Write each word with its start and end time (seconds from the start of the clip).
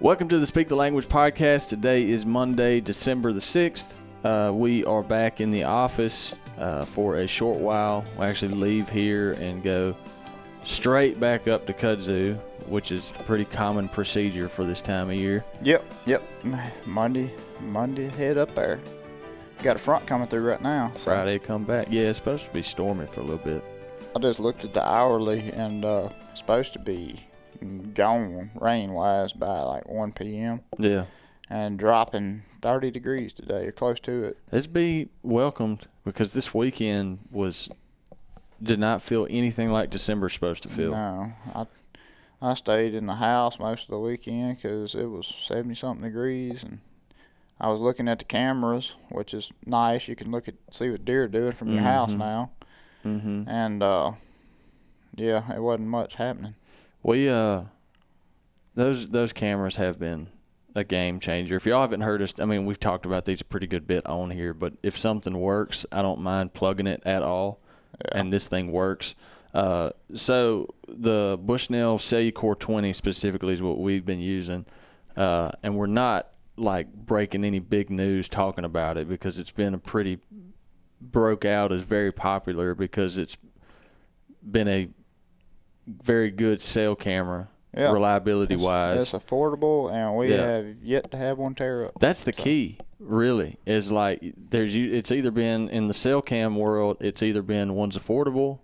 Welcome 0.00 0.28
to 0.28 0.38
the 0.38 0.46
Speak 0.46 0.68
the 0.68 0.76
Language 0.76 1.08
podcast. 1.08 1.68
Today 1.68 2.08
is 2.08 2.24
Monday, 2.24 2.80
December 2.80 3.34
the 3.34 3.40
6th. 3.40 3.96
Uh, 4.24 4.50
we 4.50 4.82
are 4.86 5.02
back 5.02 5.42
in 5.42 5.50
the 5.50 5.64
office 5.64 6.38
uh, 6.56 6.86
for 6.86 7.16
a 7.16 7.26
short 7.26 7.58
while. 7.58 8.02
We 8.18 8.24
actually 8.24 8.54
leave 8.54 8.88
here 8.88 9.32
and 9.32 9.62
go 9.62 9.94
straight 10.64 11.20
back 11.20 11.48
up 11.48 11.66
to 11.66 11.74
kudzu, 11.74 12.38
which 12.66 12.92
is 12.92 13.12
a 13.20 13.22
pretty 13.24 13.44
common 13.44 13.90
procedure 13.90 14.48
for 14.48 14.64
this 14.64 14.80
time 14.80 15.10
of 15.10 15.16
year. 15.16 15.44
Yep, 15.62 15.84
yep. 16.06 16.22
Monday, 16.86 17.30
Monday, 17.60 18.08
head 18.08 18.38
up 18.38 18.54
there. 18.54 18.80
Got 19.62 19.76
a 19.76 19.80
front 19.80 20.06
coming 20.06 20.28
through 20.28 20.48
right 20.48 20.62
now. 20.62 20.92
so 20.94 21.10
Friday, 21.10 21.38
come 21.38 21.64
back. 21.64 21.88
Yeah, 21.90 22.04
it's 22.04 22.16
supposed 22.16 22.46
to 22.46 22.52
be 22.54 22.62
stormy 22.62 23.04
for 23.04 23.20
a 23.20 23.24
little 23.24 23.44
bit. 23.44 23.62
I 24.16 24.18
just 24.18 24.40
looked 24.40 24.64
at 24.64 24.72
the 24.72 24.82
hourly 24.82 25.50
and 25.52 25.84
uh, 25.84 26.08
it's 26.30 26.40
supposed 26.40 26.72
to 26.72 26.78
be 26.78 27.20
gone 27.60 28.50
rain 28.54 28.92
wise 28.92 29.32
by 29.32 29.60
like 29.62 29.88
1 29.88 30.12
p.m. 30.12 30.60
Yeah. 30.78 31.04
and 31.48 31.78
dropping 31.78 32.42
30 32.62 32.90
degrees 32.90 33.32
today 33.32 33.66
or 33.66 33.72
close 33.72 34.00
to 34.00 34.24
it. 34.24 34.38
Let's 34.52 34.66
be 34.66 35.08
welcomed 35.22 35.86
because 36.04 36.32
this 36.32 36.54
weekend 36.54 37.20
was 37.30 37.68
did 38.62 38.78
not 38.78 39.00
feel 39.02 39.26
anything 39.30 39.70
like 39.70 39.88
December's 39.90 40.34
supposed 40.34 40.62
to 40.64 40.68
feel. 40.68 40.90
No, 40.92 41.32
I 41.54 41.66
I 42.42 42.54
stayed 42.54 42.94
in 42.94 43.06
the 43.06 43.14
house 43.16 43.58
most 43.58 43.84
of 43.84 43.90
the 43.90 43.98
weekend 43.98 44.56
because 44.56 44.94
it 44.94 45.06
was 45.06 45.26
70 45.26 45.74
something 45.74 46.02
degrees 46.04 46.62
and 46.62 46.80
I 47.62 47.68
was 47.68 47.80
looking 47.80 48.08
at 48.08 48.18
the 48.18 48.24
cameras, 48.24 48.94
which 49.10 49.34
is 49.34 49.52
nice. 49.66 50.08
You 50.08 50.16
can 50.16 50.30
look 50.30 50.48
at 50.48 50.54
see 50.70 50.88
what 50.90 51.04
deer 51.04 51.24
are 51.24 51.28
doing 51.28 51.52
from 51.52 51.68
your 51.72 51.82
house 51.82 52.14
Mhm. 52.14 52.18
now, 52.18 52.50
Mm-hmm. 53.04 53.48
and 53.48 53.82
uh, 53.82 54.12
yeah, 55.16 55.52
it 55.54 55.60
wasn't 55.60 55.88
much 55.88 56.14
happening. 56.14 56.54
We 57.02 57.28
uh, 57.28 57.62
those 58.74 59.08
those 59.08 59.32
cameras 59.32 59.76
have 59.76 59.98
been 59.98 60.28
a 60.74 60.84
game 60.84 61.18
changer. 61.20 61.56
If 61.56 61.66
y'all 61.66 61.80
haven't 61.80 62.02
heard 62.02 62.22
us, 62.22 62.34
I 62.38 62.44
mean, 62.44 62.64
we've 62.66 62.78
talked 62.78 63.04
about 63.06 63.24
these 63.24 63.40
a 63.40 63.44
pretty 63.44 63.66
good 63.66 63.86
bit 63.86 64.06
on 64.06 64.30
here. 64.30 64.54
But 64.54 64.74
if 64.82 64.96
something 64.96 65.38
works, 65.38 65.84
I 65.90 66.02
don't 66.02 66.20
mind 66.20 66.54
plugging 66.54 66.86
it 66.86 67.02
at 67.04 67.22
all, 67.22 67.60
Yeah. 68.04 68.18
and 68.20 68.32
this 68.32 68.46
thing 68.46 68.70
works. 68.70 69.14
Uh, 69.52 69.90
so 70.14 70.68
the 70.86 71.36
Bushnell 71.42 71.98
Cellucor 71.98 72.56
20 72.56 72.92
specifically 72.92 73.52
is 73.52 73.60
what 73.62 73.78
we've 73.78 74.04
been 74.04 74.20
using, 74.20 74.64
uh, 75.16 75.50
and 75.64 75.76
we're 75.76 75.86
not 75.86 76.28
like 76.56 76.92
breaking 76.92 77.44
any 77.44 77.58
big 77.58 77.90
news 77.90 78.28
talking 78.28 78.64
about 78.64 78.96
it 78.96 79.08
because 79.08 79.38
it's 79.40 79.50
been 79.50 79.74
a 79.74 79.78
pretty 79.78 80.18
broke 81.00 81.44
out 81.44 81.72
as 81.72 81.82
very 81.82 82.12
popular 82.12 82.74
because 82.74 83.16
it's 83.18 83.36
been 84.48 84.68
a 84.68 84.88
very 85.86 86.30
good 86.30 86.60
cell 86.62 86.94
camera 86.94 87.48
Yeah. 87.76 87.92
reliability 87.92 88.54
It's, 88.54 88.62
wise. 88.62 89.02
it's 89.02 89.12
affordable, 89.12 89.92
and 89.92 90.16
we 90.16 90.30
Yeah. 90.30 90.44
have 90.46 90.66
yet 90.82 91.10
to 91.12 91.16
have 91.16 91.38
one 91.38 91.54
tear 91.54 91.86
up. 91.86 91.92
That's 92.00 92.22
the 92.24 92.32
So- 92.32 92.42
key, 92.42 92.78
really. 92.98 93.56
Is 93.66 93.90
like 93.92 94.34
there's 94.50 94.74
you. 94.74 94.92
It's 94.92 95.10
either 95.12 95.30
been 95.30 95.68
in 95.68 95.88
the 95.88 95.94
cell 95.94 96.22
cam 96.22 96.56
world. 96.56 96.96
It's 97.00 97.22
either 97.22 97.42
been 97.42 97.74
one's 97.74 97.96
affordable, 97.96 98.58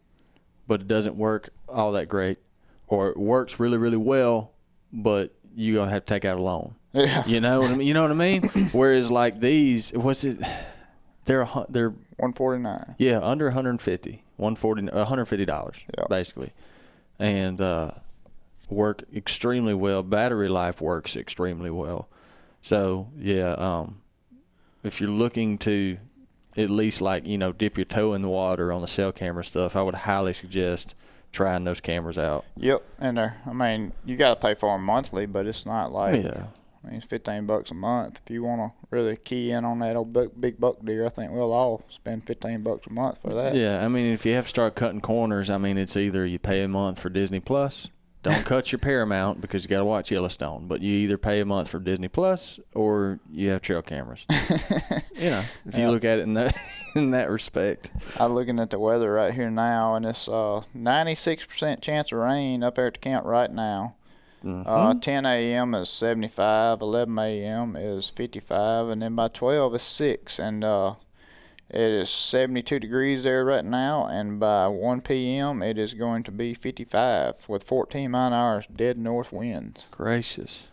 but 0.67 0.81
it 0.83 0.89
doesn't 0.89 1.17
work 1.17 1.51
all 1.69 1.93
that 1.93 2.09
great, 2.09 2.39
or 2.89 3.09
it 3.11 3.17
works 3.17 3.59
really 3.61 3.79
really 3.79 3.97
well, 3.97 4.53
but 4.93 5.33
you 5.55 5.75
gonna 5.75 5.91
have 5.91 6.05
to 6.05 6.15
take 6.15 6.25
out 6.25 6.39
a 6.39 6.43
loan. 6.43 6.75
Yeah, 6.97 7.25
You 7.27 7.41
know 7.41 7.61
what 7.61 7.71
I 7.71 7.75
mean? 7.77 7.87
You 7.87 7.93
know 7.95 8.03
what 8.03 8.11
I 8.11 8.15
mean? 8.15 8.43
Whereas 8.73 9.11
like 9.11 9.39
these, 9.41 9.93
what's 9.93 10.25
it? 10.25 10.39
They're 11.27 11.43
a, 11.43 11.67
they're 11.69 11.91
149. 11.91 12.95
yeah 12.99 13.21
under 13.23 13.47
150, 13.47 14.25
140, 14.37 14.87
150 14.93 15.45
dollars 15.45 15.77
Yeah. 15.99 16.05
basically, 16.09 16.53
and 17.19 17.61
uh, 17.61 17.93
work 18.69 19.03
extremely 19.15 19.75
well. 19.75 20.03
Battery 20.03 20.49
life 20.49 20.81
works 20.81 21.17
extremely 21.17 21.71
well. 21.71 22.09
So 22.63 23.09
yeah, 23.19 23.53
um, 23.53 24.03
if 24.83 25.01
you're 25.01 25.11
looking 25.11 25.59
to 25.59 25.99
at 26.57 26.71
least 26.71 27.01
like 27.01 27.27
you 27.27 27.39
know 27.39 27.53
dip 27.53 27.77
your 27.77 27.85
toe 27.85 28.15
in 28.15 28.23
the 28.23 28.29
water 28.29 28.73
on 28.73 28.81
the 28.81 28.89
cell 28.89 29.13
camera 29.13 29.45
stuff, 29.45 29.77
I 29.77 29.83
would 29.83 29.95
highly 29.95 30.33
suggest 30.33 30.95
trying 31.33 31.65
those 31.65 31.81
cameras 31.81 32.19
out. 32.19 32.45
Yep, 32.57 32.83
and 32.99 33.19
they're, 33.19 33.37
I 33.47 33.53
mean, 33.53 33.93
you 34.05 34.17
got 34.17 34.31
to 34.31 34.37
pay 34.37 34.55
for 34.55 34.75
them 34.75 34.85
monthly, 34.85 35.27
but 35.27 35.47
it's 35.47 35.67
not 35.67 35.93
like 35.93 36.23
yeah, 36.23 36.47
I 36.87 36.91
mean, 36.91 36.99
it's 36.99 37.07
15 37.07 37.47
bucks 37.47 37.71
a 37.71 37.75
month. 37.75 38.21
If 38.25 38.31
you 38.33 38.45
want 38.45 38.61
to 38.73 38.87
really 38.91 39.17
key 39.17 39.51
in 39.51 39.65
on 39.65 39.81
that 39.81 39.97
old 39.97 40.13
buck, 40.13 40.29
big 40.39 40.61
buck 40.61 40.77
deer, 40.85 41.05
I 41.05 41.09
think 41.09 41.33
we'll 41.33 41.53
all 41.53 41.83
spend 41.89 42.27
15 42.27 42.63
bucks 42.63 42.87
a 42.87 42.93
month 42.93 43.21
for 43.23 43.31
that. 43.35 43.55
yeah. 43.55 43.85
I 43.85 43.89
mean, 43.89 44.13
if 44.13 44.25
you 44.25 44.35
have 44.35 44.45
to 44.45 44.51
start 44.51 44.77
cutting 44.77 45.01
corners, 45.01 45.51
I 45.51 45.59
mean, 45.59 45.79
it's 45.79 45.97
either 45.97 46.25
you 46.25 46.39
pay 46.39 46.63
a 46.63 46.69
month 46.69 47.01
for 47.01 47.09
Disney 47.11 47.41
Plus. 47.41 47.89
Don't 48.23 48.45
cut 48.45 48.71
your 48.73 48.79
Paramount 48.79 49.41
because 49.41 49.63
you 49.65 49.69
got 49.69 49.79
to 49.79 49.85
watch 49.85 50.11
Yellowstone. 50.13 50.67
But 50.69 50.81
you 50.81 50.93
either 50.95 51.19
pay 51.19 51.41
a 51.41 51.45
month 51.45 51.69
for 51.69 51.79
Disney 51.81 52.09
Plus 52.09 52.61
or 52.75 53.19
you 53.33 53.51
have 53.51 53.63
trail 53.63 53.83
cameras. 53.83 54.25
you 55.17 55.31
know, 55.31 55.43
if 55.67 55.77
you 55.77 55.85
Yeah. 55.85 55.91
look 55.91 56.05
at 56.05 56.19
it 56.19 56.23
in 56.23 56.35
that 56.35 56.57
in 56.95 57.11
that 57.11 57.31
respect. 57.31 57.91
I'm 58.19 58.33
looking 58.35 58.59
at 58.61 58.71
the 58.71 58.79
weather 58.79 59.13
right 59.13 59.35
here 59.35 59.51
now, 59.51 59.95
and 59.97 60.07
it's 60.07 60.29
uh 60.29 60.63
96% 60.77 61.81
chance 61.83 62.13
of 62.13 62.19
rain 62.19 62.63
up 62.63 62.77
there 62.77 62.87
at 62.87 62.95
the 62.95 63.01
camp 63.01 63.25
right 63.27 63.51
now. 63.53 63.96
Uh, 64.47 64.95
Mhm. 64.95 65.03
10 65.03 65.27
a.m. 65.27 65.75
is 65.75 65.89
75, 65.91 66.81
11 66.81 67.19
a.m. 67.19 67.75
is 67.77 68.09
55, 68.11 68.89
and 68.89 69.03
then 69.03 69.15
by 69.17 69.29
12 69.29 69.75
is 69.75 69.83
6. 69.83 70.39
And 70.39 70.63
uh, 70.63 70.95
it 71.69 71.81
is 71.91 72.09
72 72.09 72.79
degrees 72.79 73.25
there 73.25 73.45
right 73.45 73.65
now, 73.65 74.07
and 74.07 74.39
by 74.39 74.69
1 74.69 75.01
p.m. 75.01 75.63
it 75.63 75.79
is 75.79 75.95
going 75.95 76.23
to 76.23 76.31
be 76.31 76.55
55 76.55 77.49
with 77.49 77.65
14 77.65 78.11
mile 78.11 78.29
an 78.29 78.33
hour 78.33 78.63
dead 78.75 78.99
north 78.99 79.33
winds. 79.33 79.87
Gracious. 79.91 80.65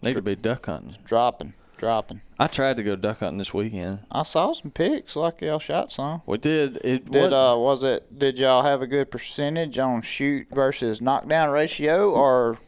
Need 0.00 0.14
to 0.14 0.22
be 0.22 0.36
duck 0.36 0.66
hunting. 0.66 0.94
Dropping, 1.04 1.54
dropping. 1.76 2.20
I 2.38 2.46
tried 2.46 2.76
to 2.76 2.84
go 2.84 2.94
duck 2.94 3.18
hunting 3.18 3.38
this 3.38 3.52
weekend. 3.52 3.98
I 4.12 4.22
saw 4.22 4.52
some 4.52 4.70
pics 4.70 5.16
like 5.16 5.40
y'all 5.40 5.58
shot 5.58 5.90
some. 5.90 6.22
We 6.24 6.38
did. 6.38 6.78
It 6.84 7.10
Did 7.10 7.32
uh 7.32 7.56
was 7.58 7.82
it 7.82 8.16
did 8.16 8.38
y'all 8.38 8.62
have 8.62 8.80
a 8.80 8.86
good 8.86 9.10
percentage 9.10 9.76
on 9.76 10.02
shoot 10.02 10.46
versus 10.52 11.02
knockdown 11.02 11.50
ratio 11.50 12.12
or 12.12 12.58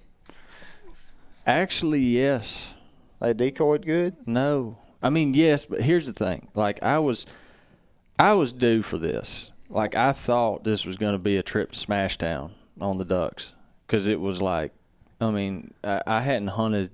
actually 1.46 2.00
yes. 2.00 2.74
they 3.20 3.32
decoyed 3.32 3.86
good? 3.86 4.16
No. 4.26 4.78
I 5.02 5.10
mean, 5.10 5.34
yes, 5.34 5.66
but 5.66 5.80
here's 5.80 6.06
the 6.06 6.12
thing. 6.12 6.48
Like 6.54 6.82
I 6.82 6.98
was 6.98 7.26
I 8.18 8.34
was 8.34 8.52
due 8.52 8.82
for 8.82 8.98
this. 8.98 9.52
Like 9.68 9.94
I 9.94 10.12
thought 10.12 10.64
this 10.64 10.84
was 10.84 10.96
going 10.96 11.16
to 11.16 11.22
be 11.22 11.36
a 11.36 11.42
trip 11.42 11.72
to 11.72 11.78
Smashtown 11.78 12.52
on 12.80 12.98
the 12.98 13.04
ducks 13.04 13.54
cuz 13.86 14.06
it 14.06 14.20
was 14.20 14.42
like 14.42 14.72
I 15.20 15.30
mean, 15.30 15.74
I, 15.84 16.02
I 16.06 16.20
hadn't 16.22 16.48
hunted 16.48 16.92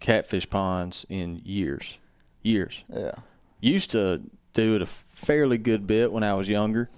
catfish 0.00 0.48
ponds 0.48 1.06
in 1.08 1.40
years. 1.44 1.98
Years. 2.42 2.84
Yeah. 2.88 3.12
Used 3.60 3.90
to 3.92 4.22
do 4.52 4.74
it 4.76 4.82
a 4.82 4.86
fairly 4.86 5.58
good 5.58 5.86
bit 5.86 6.12
when 6.12 6.22
I 6.22 6.34
was 6.34 6.48
younger. 6.48 6.90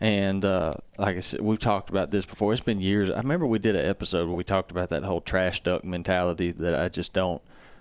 And 0.00 0.44
uh, 0.44 0.72
like 0.98 1.16
I 1.16 1.20
said, 1.20 1.40
we've 1.40 1.58
talked 1.58 1.88
about 1.88 2.10
this 2.10 2.26
before. 2.26 2.52
It's 2.52 2.60
been 2.60 2.80
years. 2.80 3.10
I 3.10 3.18
remember 3.18 3.46
we 3.46 3.58
did 3.58 3.76
an 3.76 3.86
episode 3.86 4.26
where 4.26 4.36
we 4.36 4.44
talked 4.44 4.70
about 4.70 4.90
that 4.90 5.02
whole 5.04 5.20
trash 5.20 5.62
duck 5.62 5.84
mentality 5.84 6.50
that 6.52 6.74
I 6.78 6.88
just 6.88 7.12
don't 7.12 7.40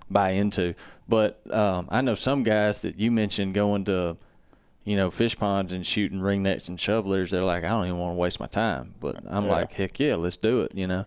buy 0.09 0.29
into. 0.31 0.75
But 1.09 1.41
um, 1.53 1.87
I 1.91 2.01
know 2.01 2.13
some 2.15 2.43
guys 2.43 2.81
that 2.81 2.97
you 2.99 3.11
mentioned 3.11 3.53
going 3.55 3.85
to, 3.85 4.15
you 4.85 4.95
know, 4.95 5.09
fish 5.11 5.37
ponds 5.37 5.73
and 5.73 5.85
shooting 5.85 6.19
ringnecks 6.19 6.69
and 6.69 6.79
shovelers. 6.79 7.31
They're 7.31 7.43
like, 7.43 7.63
I 7.63 7.69
don't 7.69 7.87
even 7.87 7.97
want 7.99 8.13
to 8.13 8.17
waste 8.19 8.39
my 8.39 8.47
time. 8.47 8.93
But 8.99 9.17
I'm 9.27 9.45
Yeah. 9.45 9.51
like, 9.51 9.73
heck 9.73 9.99
yeah, 9.99 10.15
let's 10.15 10.37
do 10.37 10.61
it. 10.61 10.73
You 10.75 10.87
know, 10.87 11.05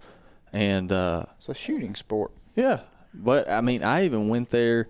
and 0.52 0.90
uh, 0.92 1.24
It's 1.38 1.48
a 1.48 1.54
shooting 1.54 1.94
sport. 1.94 2.32
yeah, 2.56 2.80
but 3.14 3.48
I 3.48 3.60
mean, 3.60 3.82
I 3.82 4.04
even 4.04 4.28
went 4.28 4.50
there. 4.50 4.88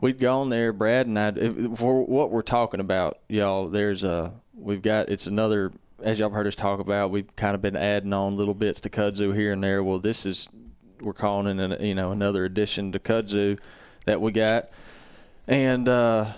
We'd 0.00 0.18
gone 0.18 0.50
there, 0.50 0.72
Brad 0.72 1.06
and 1.06 1.18
I. 1.18 1.28
if- 1.28 1.78
For 1.78 2.04
what 2.04 2.30
we're 2.30 2.42
talking 2.42 2.80
about, 2.80 3.18
y'all, 3.28 3.68
there's 3.68 4.02
a 4.04 4.32
we've 4.56 4.82
got 4.82 5.08
it's 5.08 5.26
another 5.26 5.72
as 6.02 6.18
y'all 6.18 6.30
heard 6.30 6.46
us 6.46 6.54
talk 6.54 6.80
about. 6.80 7.10
We've 7.10 7.34
kind 7.36 7.54
of 7.54 7.62
been 7.62 7.76
adding 7.76 8.12
on 8.12 8.36
little 8.36 8.54
bits 8.54 8.80
to 8.82 8.90
kudzu 8.90 9.34
here 9.34 9.52
and 9.52 9.62
there. 9.62 9.82
Well, 9.82 9.98
this 9.98 10.26
is 10.26 10.48
we're 11.00 11.12
calling 11.12 11.58
it 11.58 11.72
an, 11.72 11.84
you 11.84 11.94
know 11.94 12.12
another 12.12 12.44
addition 12.44 12.92
to 12.92 12.98
kudzu 12.98 13.58
that 14.04 14.20
we 14.20 14.32
got, 14.32 14.70
and 15.46 15.88
uh, 15.88 16.32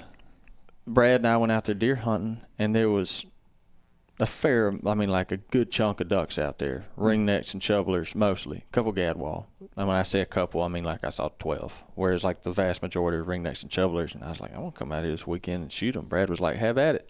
Brad 0.86 1.20
and 1.20 1.28
I 1.28 1.36
went 1.36 1.52
out 1.52 1.64
there 1.64 1.74
deer 1.74 1.96
hunting, 1.96 2.40
and 2.58 2.74
there 2.74 2.90
was 2.90 3.24
a 4.20 4.26
fair, 4.26 4.76
I 4.84 4.94
mean, 4.94 5.10
like 5.10 5.30
a 5.30 5.36
good 5.36 5.70
chunk 5.70 6.00
of 6.00 6.08
ducks 6.08 6.38
out 6.38 6.58
there, 6.58 6.86
ringnecks 6.96 7.52
and 7.52 7.62
shovelers 7.62 8.14
mostly, 8.14 8.58
a 8.68 8.72
couple 8.72 8.92
gadwall. 8.92 9.46
And 9.76 9.86
when 9.86 9.96
I 9.96 10.02
say 10.02 10.20
a 10.20 10.26
couple, 10.26 10.62
I 10.62 10.68
mean 10.68 10.84
like 10.84 11.04
I 11.04 11.10
saw 11.10 11.28
12, 11.38 11.84
whereas 11.94 12.24
like 12.24 12.42
the 12.42 12.50
vast 12.50 12.82
majority 12.82 13.18
of 13.18 13.26
ringnecks 13.26 13.62
and 13.62 13.72
shovelers. 13.72 14.14
And 14.14 14.24
I 14.24 14.30
was 14.30 14.40
like, 14.40 14.54
I 14.54 14.58
want 14.58 14.74
to 14.74 14.78
come 14.78 14.90
out 14.90 15.04
here 15.04 15.12
this 15.12 15.26
weekend 15.26 15.62
and 15.62 15.72
shoot 15.72 15.92
them. 15.92 16.06
Brad 16.06 16.30
was 16.30 16.40
like, 16.40 16.56
have 16.56 16.78
at 16.78 16.96
it. 16.96 17.08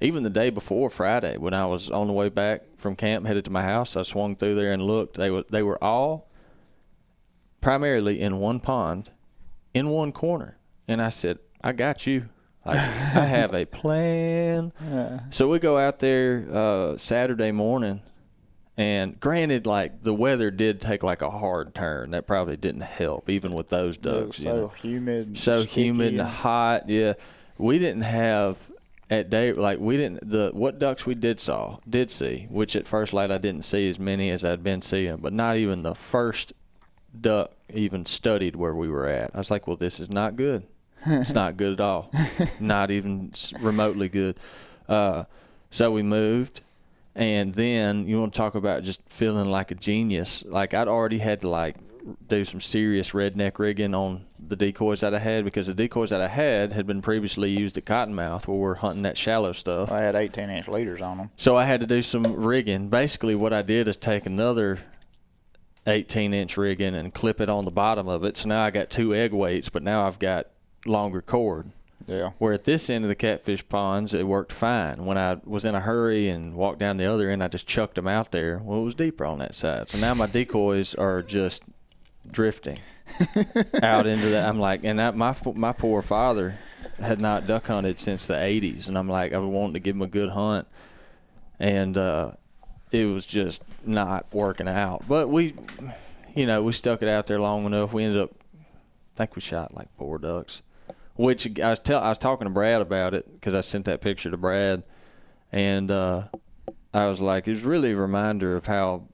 Even 0.00 0.22
the 0.22 0.30
day 0.30 0.50
before 0.50 0.90
Friday, 0.90 1.36
when 1.38 1.54
I 1.54 1.66
was 1.66 1.88
on 1.88 2.08
the 2.08 2.12
way 2.12 2.28
back 2.28 2.62
from 2.76 2.96
camp, 2.96 3.26
headed 3.26 3.44
to 3.46 3.50
my 3.50 3.62
house, 3.62 3.96
I 3.96 4.02
swung 4.02 4.36
through 4.36 4.56
there 4.56 4.72
and 4.72 4.82
looked. 4.82 5.16
They 5.16 5.30
were 5.30 5.44
they 5.48 5.62
were 5.62 5.82
all 5.82 6.28
primarily 7.60 8.20
in 8.20 8.38
one 8.38 8.60
pond, 8.60 9.10
in 9.72 9.88
one 9.88 10.12
corner, 10.12 10.58
and 10.86 11.00
I 11.00 11.08
said, 11.08 11.38
I 11.62 11.72
got 11.72 12.06
you. 12.06 12.28
Like, 12.66 12.76
I 12.76 12.80
have 13.24 13.54
a 13.54 13.64
plan. 13.64 14.72
Yeah. 14.82 15.20
So 15.30 15.48
we 15.48 15.58
go 15.58 15.78
out 15.78 15.98
there 15.98 16.46
uh, 16.52 16.96
Saturday 16.96 17.52
morning, 17.52 18.00
And 18.76 19.18
granted, 19.20 19.66
like 19.66 20.02
the 20.02 20.14
weather 20.14 20.50
did 20.50 20.80
take 20.80 21.02
like 21.02 21.22
a 21.22 21.30
hard 21.30 21.74
turn. 21.74 22.10
That 22.10 22.26
probably 22.26 22.56
didn't 22.56 22.82
help, 22.82 23.30
even 23.30 23.52
with 23.52 23.68
those 23.68 23.96
ducks. 23.96 24.38
so 24.38 24.42
you 24.42 24.60
know? 24.60 24.68
humid. 24.82 25.38
so 25.38 25.62
humid 25.62 26.14
and 26.14 26.22
hot. 26.22 26.88
Yeah, 26.88 27.14
we 27.58 27.78
didn't 27.78 28.02
have 28.02 28.58
at 29.14 29.30
day 29.30 29.52
like 29.52 29.78
we 29.78 29.96
didn't 29.96 30.28
the 30.28 30.50
what 30.52 30.78
ducks 30.78 31.06
we 31.06 31.14
did 31.14 31.40
saw 31.40 31.78
did 31.88 32.10
see, 32.10 32.46
which 32.50 32.76
at 32.76 32.86
first 32.86 33.12
light 33.12 33.30
I 33.30 33.38
didn't 33.38 33.64
see 33.64 33.88
as 33.88 33.98
many 33.98 34.30
as 34.30 34.44
I'd 34.44 34.62
been 34.62 34.82
seeing, 34.82 35.16
but 35.16 35.32
not 35.32 35.56
even 35.56 35.82
the 35.82 35.94
first 35.94 36.52
duck 37.18 37.52
even 37.72 38.06
studied 38.06 38.56
where 38.56 38.74
we 38.74 38.88
were 38.88 39.06
at. 39.06 39.30
I 39.34 39.38
was 39.38 39.50
like, 39.50 39.66
well, 39.66 39.76
this 39.76 40.00
is 40.00 40.10
not 40.10 40.36
good. 40.36 40.64
It's 41.06 41.34
not 41.34 41.56
good 41.56 41.74
at 41.74 41.80
all. 41.80 42.10
not 42.60 42.90
even 42.90 43.32
remotely 43.60 44.08
good. 44.08 44.38
Uh, 44.88 45.24
so 45.70 45.90
we 45.90 46.02
moved. 46.02 46.62
And 47.14 47.54
then 47.54 48.08
you 48.08 48.18
want 48.18 48.32
to 48.32 48.36
talk 48.36 48.56
about 48.56 48.82
just 48.82 49.00
feeling 49.08 49.50
like 49.50 49.70
a 49.70 49.76
genius. 49.76 50.42
Like 50.46 50.74
I'd 50.74 50.88
already 50.88 51.18
had 51.18 51.42
to 51.42 51.48
like 51.48 51.76
do 52.28 52.44
some 52.44 52.60
serious 52.60 53.12
redneck 53.12 53.58
rigging 53.58 53.94
on 53.94 54.24
the 54.48 54.56
decoys 54.56 55.00
that 55.00 55.14
I 55.14 55.18
had 55.18 55.44
because 55.44 55.66
the 55.66 55.74
decoys 55.74 56.10
that 56.10 56.20
I 56.20 56.28
had 56.28 56.72
had 56.72 56.86
been 56.86 57.02
previously 57.02 57.50
used 57.50 57.76
at 57.78 57.84
Cottonmouth 57.84 58.46
where 58.46 58.56
we're 58.56 58.74
hunting 58.76 59.02
that 59.02 59.16
shallow 59.16 59.52
stuff. 59.52 59.90
I 59.90 60.00
had 60.00 60.14
18 60.14 60.50
inch 60.50 60.68
leaders 60.68 61.00
on 61.00 61.18
them. 61.18 61.30
So 61.38 61.56
I 61.56 61.64
had 61.64 61.80
to 61.80 61.86
do 61.86 62.02
some 62.02 62.22
rigging. 62.22 62.88
Basically, 62.88 63.34
what 63.34 63.52
I 63.52 63.62
did 63.62 63.88
is 63.88 63.96
take 63.96 64.26
another 64.26 64.78
18 65.86 66.32
inch 66.34 66.56
rigging 66.56 66.94
and 66.94 67.12
clip 67.12 67.40
it 67.40 67.48
on 67.48 67.64
the 67.64 67.70
bottom 67.70 68.08
of 68.08 68.24
it. 68.24 68.36
So 68.36 68.48
now 68.48 68.64
I 68.64 68.70
got 68.70 68.90
two 68.90 69.14
egg 69.14 69.32
weights, 69.32 69.68
but 69.68 69.82
now 69.82 70.06
I've 70.06 70.18
got 70.18 70.48
longer 70.86 71.22
cord. 71.22 71.70
Yeah. 72.06 72.30
Where 72.38 72.52
at 72.52 72.64
this 72.64 72.90
end 72.90 73.04
of 73.04 73.08
the 73.08 73.14
catfish 73.14 73.66
ponds, 73.68 74.12
it 74.12 74.26
worked 74.26 74.52
fine. 74.52 75.06
When 75.06 75.16
I 75.16 75.38
was 75.44 75.64
in 75.64 75.74
a 75.74 75.80
hurry 75.80 76.28
and 76.28 76.54
walked 76.54 76.78
down 76.78 76.96
the 76.96 77.06
other 77.06 77.30
end, 77.30 77.42
I 77.42 77.48
just 77.48 77.66
chucked 77.66 77.94
them 77.94 78.08
out 78.08 78.30
there. 78.30 78.60
Well, 78.62 78.80
it 78.80 78.84
was 78.84 78.94
deeper 78.94 79.24
on 79.24 79.38
that 79.38 79.54
side. 79.54 79.88
So 79.88 79.98
now 79.98 80.12
my 80.14 80.26
decoys 80.26 80.94
are 80.94 81.22
just 81.22 81.62
drifting 82.30 82.78
out 83.82 84.06
into 84.06 84.26
that. 84.30 84.48
I'm 84.48 84.58
like, 84.58 84.84
and 84.84 84.98
that, 84.98 85.16
my 85.16 85.34
my 85.54 85.72
poor 85.72 86.02
father 86.02 86.58
had 86.98 87.20
not 87.20 87.46
duck 87.46 87.66
hunted 87.66 88.00
since 88.00 88.26
the 88.26 88.34
80s, 88.34 88.88
and 88.88 88.96
I'm 88.96 89.08
like, 89.08 89.32
I 89.32 89.38
wanted 89.38 89.74
to 89.74 89.80
give 89.80 89.96
him 89.96 90.02
a 90.02 90.06
good 90.06 90.30
hunt, 90.30 90.66
and 91.58 91.96
uh, 91.96 92.32
it 92.92 93.06
was 93.06 93.26
just 93.26 93.62
not 93.84 94.26
working 94.32 94.68
out. 94.68 95.04
But 95.08 95.28
we, 95.28 95.54
you 96.34 96.46
know, 96.46 96.62
we 96.62 96.72
stuck 96.72 97.02
it 97.02 97.08
out 97.08 97.26
there 97.26 97.40
long 97.40 97.64
enough. 97.66 97.92
We 97.92 98.04
ended 98.04 98.22
up, 98.22 98.30
I 98.54 99.16
think 99.16 99.36
we 99.36 99.42
shot 99.42 99.74
like 99.74 99.88
four 99.96 100.18
ducks, 100.18 100.62
which 101.16 101.58
I 101.60 101.70
was 101.70 101.78
tell 101.78 102.00
I 102.00 102.08
was 102.08 102.18
talking 102.18 102.46
to 102.46 102.52
Brad 102.52 102.80
about 102.80 103.14
it 103.14 103.32
because 103.32 103.54
I 103.54 103.60
sent 103.60 103.84
that 103.86 104.00
picture 104.00 104.30
to 104.30 104.36
Brad, 104.36 104.82
and 105.52 105.90
uh, 105.90 106.24
I 106.92 107.06
was 107.06 107.20
like, 107.20 107.48
it 107.48 107.50
was 107.50 107.62
really 107.64 107.92
a 107.92 107.96
reminder 107.96 108.56
of 108.56 108.66
how, 108.66 109.04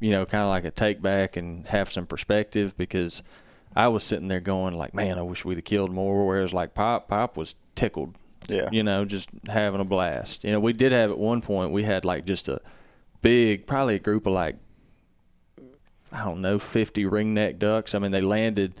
you 0.00 0.10
know, 0.10 0.26
kind 0.26 0.42
of 0.42 0.48
like 0.48 0.64
a 0.64 0.70
take 0.70 1.00
back 1.00 1.36
and 1.36 1.66
have 1.68 1.90
some 1.92 2.06
perspective 2.06 2.76
because 2.76 3.22
I 3.74 3.88
was 3.88 4.02
sitting 4.04 4.28
there 4.28 4.40
going 4.40 4.74
like, 4.74 4.94
man, 4.94 5.18
I 5.18 5.22
wish 5.22 5.44
we'd 5.44 5.56
have 5.56 5.64
killed 5.64 5.92
more. 5.92 6.26
Whereas 6.26 6.52
like 6.52 6.74
Pop, 6.74 7.08
Pop 7.08 7.36
was 7.36 7.54
tickled 7.74 8.16
Yeah. 8.48 8.68
you 8.72 8.82
know, 8.82 9.04
just 9.04 9.28
having 9.48 9.80
a 9.80 9.84
blast. 9.84 10.44
You 10.44 10.52
know, 10.52 10.60
we 10.60 10.72
did 10.72 10.92
have 10.92 11.10
at 11.10 11.18
one 11.18 11.42
point 11.42 11.72
we 11.72 11.82
had 11.82 12.04
like 12.04 12.24
just 12.26 12.48
a 12.48 12.60
big, 13.22 13.66
probably 13.66 13.96
a 13.96 13.98
group 13.98 14.26
of 14.26 14.32
like 14.32 14.56
I 16.12 16.24
don't 16.24 16.40
know, 16.40 16.58
fifty 16.58 17.04
ringneck 17.04 17.58
ducks. 17.58 17.94
I 17.94 17.98
mean, 17.98 18.12
they 18.12 18.20
landed 18.20 18.74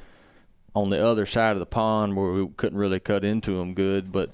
on 0.74 0.90
the 0.90 1.04
other 1.04 1.26
side 1.26 1.52
of 1.52 1.58
the 1.58 1.66
pond 1.66 2.16
where 2.16 2.32
we 2.32 2.48
couldn't 2.56 2.78
really 2.78 3.00
cut 3.00 3.24
into 3.24 3.56
them 3.58 3.74
good, 3.74 4.12
but 4.12 4.30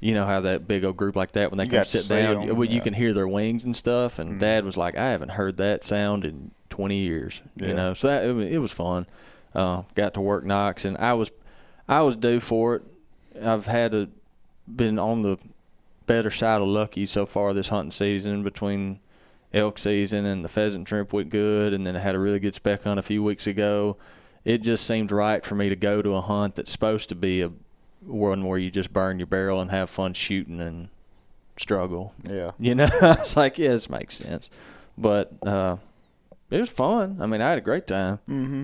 you 0.00 0.14
know 0.14 0.24
how 0.26 0.40
that 0.40 0.66
big 0.66 0.84
old 0.84 0.96
group 0.96 1.14
like 1.16 1.32
that 1.32 1.50
when 1.50 1.58
they 1.58 1.64
You 1.64 1.70
come 1.70 1.84
sit 1.84 2.08
down, 2.08 2.34
down, 2.34 2.48
'em, 2.50 2.56
well, 2.56 2.68
you 2.68 2.80
can 2.80 2.94
hear 2.94 3.12
their 3.12 3.28
wings 3.28 3.64
and 3.64 3.76
stuff. 3.76 4.18
And 4.18 4.34
Mhm. 4.36 4.40
Dad 4.40 4.64
was 4.64 4.76
like, 4.76 4.96
"I 4.96 5.10
haven't 5.10 5.32
heard 5.32 5.56
that 5.58 5.84
sound 5.84 6.24
in 6.24 6.50
20 6.70 6.96
years." 6.98 7.42
Yeah. 7.56 7.68
You 7.68 7.74
know, 7.74 7.94
so 7.94 8.08
that 8.08 8.24
it, 8.24 8.52
it 8.54 8.58
was 8.58 8.72
fun. 8.72 9.06
Uh, 9.54 9.82
got 9.94 10.14
to 10.14 10.20
work 10.20 10.44
Knox, 10.44 10.84
and 10.84 10.96
I 10.98 11.12
was 11.14 11.30
I 11.88 12.02
was 12.02 12.16
due 12.16 12.40
for 12.40 12.76
it. 12.76 12.82
I've 13.42 13.66
had 13.66 13.94
a 13.94 14.08
been 14.66 14.98
on 14.98 15.22
the 15.22 15.36
better 16.06 16.30
side 16.30 16.60
of 16.60 16.68
lucky 16.68 17.04
so 17.06 17.26
far 17.26 17.52
this 17.52 17.68
hunting 17.68 17.90
season 17.90 18.42
between 18.42 19.00
elk 19.52 19.78
season 19.78 20.24
and 20.24 20.44
the 20.44 20.48
pheasant 20.48 20.86
trip 20.86 21.12
went 21.12 21.28
good 21.28 21.72
and 21.74 21.84
then 21.84 21.96
I 21.96 21.98
had 22.00 22.14
a 22.14 22.18
really 22.20 22.38
good 22.38 22.54
spec 22.54 22.84
hunt 22.84 22.98
a 23.00 23.02
few 23.02 23.22
weeks 23.22 23.46
ago. 23.48 23.96
It 24.44 24.62
just 24.62 24.86
seemed 24.86 25.10
right 25.12 25.44
for 25.44 25.56
me 25.56 25.68
to 25.68 25.74
go 25.76 26.00
to 26.02 26.14
a 26.14 26.20
hunt 26.20 26.54
that's 26.54 26.70
supposed 26.70 27.08
to 27.10 27.14
be 27.16 27.42
a 27.42 27.50
one 28.00 28.46
where 28.46 28.58
you 28.58 28.70
just 28.70 28.92
burn 28.92 29.18
your 29.18 29.26
barrel 29.26 29.60
and 29.60 29.70
have 29.70 29.90
fun 29.90 30.14
shooting 30.14 30.60
and 30.60 30.88
struggle. 31.56 32.14
Yeah. 32.28 32.52
You 32.58 32.74
know, 32.74 32.88
I 33.00 33.16
was 33.18 33.36
like, 33.36 33.58
yeah, 33.58 33.70
this 33.70 33.90
makes 33.90 34.14
sense. 34.16 34.50
But 34.96 35.32
uh, 35.42 35.76
it 36.50 36.60
was 36.60 36.68
fun. 36.68 37.18
I 37.20 37.26
mean, 37.26 37.40
I 37.40 37.50
had 37.50 37.58
a 37.58 37.62
great 37.62 37.86
time. 37.86 38.18
Mm-hmm. 38.28 38.62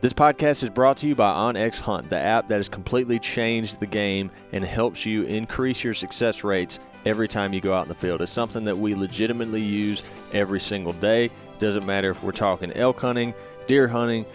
This 0.00 0.12
podcast 0.12 0.62
is 0.62 0.70
brought 0.70 0.98
to 0.98 1.08
you 1.08 1.14
by 1.14 1.32
OnX 1.32 1.80
Hunt, 1.80 2.10
the 2.10 2.18
app 2.18 2.48
that 2.48 2.56
has 2.56 2.68
completely 2.68 3.18
changed 3.18 3.80
the 3.80 3.86
game 3.86 4.30
and 4.52 4.62
helps 4.62 5.06
you 5.06 5.22
increase 5.22 5.82
your 5.82 5.94
success 5.94 6.44
rates 6.44 6.78
every 7.06 7.26
time 7.26 7.52
you 7.52 7.60
go 7.60 7.72
out 7.72 7.82
in 7.82 7.88
the 7.88 7.94
field. 7.94 8.20
It's 8.20 8.30
something 8.30 8.64
that 8.64 8.76
we 8.76 8.94
legitimately 8.94 9.62
use 9.62 10.02
every 10.32 10.60
single 10.60 10.92
day. 10.92 11.30
Doesn't 11.58 11.86
matter 11.86 12.10
if 12.10 12.22
we're 12.22 12.32
talking 12.32 12.72
elk 12.74 13.00
hunting, 13.00 13.32
deer 13.66 13.88
hunting, 13.88 14.26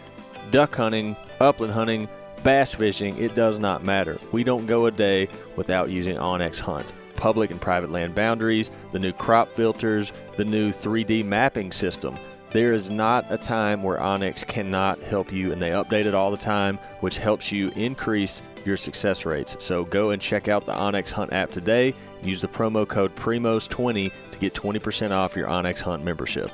duck 0.50 0.75
hunting, 0.75 1.15
upland 1.39 1.74
hunting, 1.74 2.09
bass 2.43 2.73
fishing, 2.73 3.17
it 3.17 3.35
does 3.35 3.59
not 3.59 3.83
matter. 3.83 4.19
We 4.31 4.43
don't 4.43 4.65
go 4.65 4.85
a 4.85 4.91
day 4.91 5.27
without 5.55 5.89
using 5.89 6.17
OnX 6.17 6.59
Hunt. 6.59 6.93
Public 7.15 7.51
and 7.51 7.61
private 7.61 7.91
land 7.91 8.15
boundaries, 8.15 8.71
the 8.91 8.99
new 8.99 9.13
crop 9.13 9.53
filters, 9.55 10.11
the 10.38 10.45
new 10.45 10.71
3D 10.71 11.23
mapping 11.23 11.71
system. 11.71 12.17
There 12.51 12.73
is 12.73 12.89
not 12.89 13.25
a 13.29 13.38
time 13.38 13.81
where 13.81 13.97
OnX 13.97 14.45
cannot 14.45 14.99
help 14.99 15.31
you, 15.31 15.53
and 15.53 15.61
they 15.61 15.69
update 15.69 16.05
it 16.05 16.13
all 16.13 16.31
the 16.31 16.38
time, 16.38 16.77
which 16.99 17.17
helps 17.17 17.51
you 17.51 17.69
increase 17.69 18.41
your 18.65 18.75
success 18.75 19.25
rates. 19.25 19.55
So 19.59 19.85
go 19.85 20.09
and 20.09 20.21
check 20.21 20.47
out 20.49 20.65
the 20.65 20.73
OnX 20.73 21.11
Hunt 21.11 21.31
app 21.31 21.51
today. 21.51 21.93
Use 22.23 22.41
the 22.41 22.47
promo 22.47 22.88
code 22.88 23.15
PRIMOS20 23.15 24.11
to 24.31 24.39
get 24.39 24.53
20% 24.53 25.11
off 25.11 25.35
your 25.35 25.47
OnX 25.47 25.81
Hunt 25.81 26.03
membership. 26.03 26.51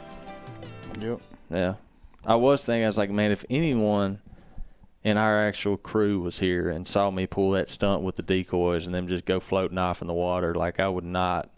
Yep. 0.99 1.19
Yeah. 1.49 1.73
I 2.25 2.35
was 2.35 2.65
thinking, 2.65 2.83
I 2.83 2.87
was 2.87 2.97
like, 2.97 3.09
man, 3.09 3.31
if 3.31 3.45
anyone 3.49 4.19
in 5.07 5.17
our 5.17 5.47
actual 5.47 5.77
crew 5.77 6.19
was 6.19 6.39
here 6.39 6.69
and 6.69 6.87
saw 6.87 7.09
me 7.09 7.25
pull 7.27 7.51
that 7.51 7.69
stunt 7.69 8.01
with 8.03 8.15
the 8.15 8.21
decoys 8.23 8.85
and 8.85 8.93
them 8.93 9.07
just 9.07 9.25
go 9.25 9.39
floating 9.39 9.77
off 9.77 10.01
in 10.01 10.07
the 10.07 10.13
water, 10.13 10.53
like 10.53 10.79
I 10.79 10.87
would 10.89 11.03
not 11.05 11.49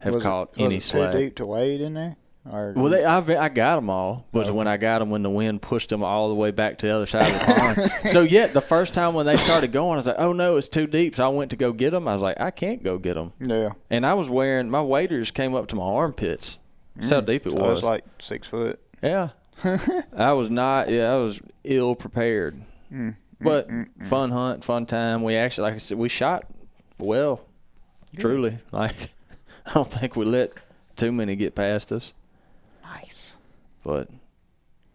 have 0.00 0.14
was 0.14 0.22
caught 0.22 0.50
it, 0.56 0.62
was 0.62 0.66
any 0.66 0.76
it 0.76 0.82
slack. 0.82 1.12
too 1.12 1.18
deep 1.18 1.36
to 1.36 1.46
wade 1.46 1.80
in 1.80 1.94
there? 1.94 2.16
Or 2.50 2.72
Well, 2.74 2.88
they, 2.90 3.04
I, 3.04 3.18
I 3.18 3.48
got 3.50 3.76
them 3.76 3.90
all. 3.90 4.26
Was 4.32 4.48
Okay. 4.48 4.56
when 4.56 4.66
I 4.66 4.78
got 4.78 4.98
them 5.00 5.10
when 5.10 5.22
the 5.22 5.28
wind 5.30 5.60
pushed 5.60 5.90
them 5.90 6.02
all 6.02 6.28
the 6.28 6.34
way 6.34 6.50
back 6.50 6.78
to 6.78 6.86
the 6.86 6.92
other 6.94 7.04
side 7.06 7.22
of 7.22 7.28
the 7.38 7.54
pond. 7.54 7.92
so 8.10 8.22
yet 8.22 8.54
the 8.54 8.62
first 8.62 8.94
time 8.94 9.12
when 9.14 9.26
they 9.26 9.36
started 9.36 9.72
going, 9.72 9.94
I 9.94 9.96
was 9.98 10.06
like, 10.06 10.16
"Oh 10.18 10.32
no, 10.32 10.56
it's 10.56 10.66
too 10.68 10.86
deep." 10.86 11.16
So 11.16 11.24
I 11.24 11.28
went 11.28 11.50
to 11.50 11.56
go 11.58 11.72
get 11.74 11.90
them. 11.90 12.08
I 12.08 12.14
was 12.14 12.22
like, 12.22 12.40
"I 12.40 12.50
can't 12.50 12.82
go 12.82 12.96
get 12.98 13.14
them." 13.14 13.34
yeah. 13.40 13.72
And 13.90 14.06
I 14.06 14.14
was 14.14 14.30
wearing 14.30 14.70
my 14.70 14.80
waders 14.80 15.30
came 15.30 15.54
up 15.54 15.66
to 15.68 15.76
my 15.76 15.82
armpits. 15.84 16.56
That's 16.96 17.10
how 17.10 17.20
deep 17.20 17.46
it 17.46 17.52
Mm. 17.52 17.56
So 17.58 17.62
was. 17.62 17.78
it's 17.80 17.84
like 17.84 18.04
six 18.20 18.48
foot. 18.48 18.80
yeah, 19.02 19.28
I 20.16 20.32
was 20.32 20.48
not. 20.48 20.88
Yeah, 20.88 21.12
I 21.12 21.16
was 21.18 21.40
ill 21.62 21.94
prepared. 21.94 22.60
Mm. 22.92 23.16
But 23.40 23.68
mm, 23.68 23.86
mm. 23.98 24.06
fun 24.06 24.30
hunt, 24.30 24.64
fun 24.64 24.86
time. 24.86 25.22
We 25.22 25.34
actually, 25.36 25.62
like 25.62 25.74
I 25.74 25.78
said, 25.78 25.98
we 25.98 26.08
shot 26.08 26.44
well. 26.98 27.40
Truly, 28.18 28.58
like 28.72 29.14
I 29.66 29.74
don't 29.74 29.88
think 29.90 30.16
we 30.16 30.24
let 30.24 30.52
too 30.96 31.12
many 31.12 31.36
get 31.36 31.54
past 31.54 31.92
us. 31.92 32.12
Nice. 32.82 33.36
But 33.84 34.08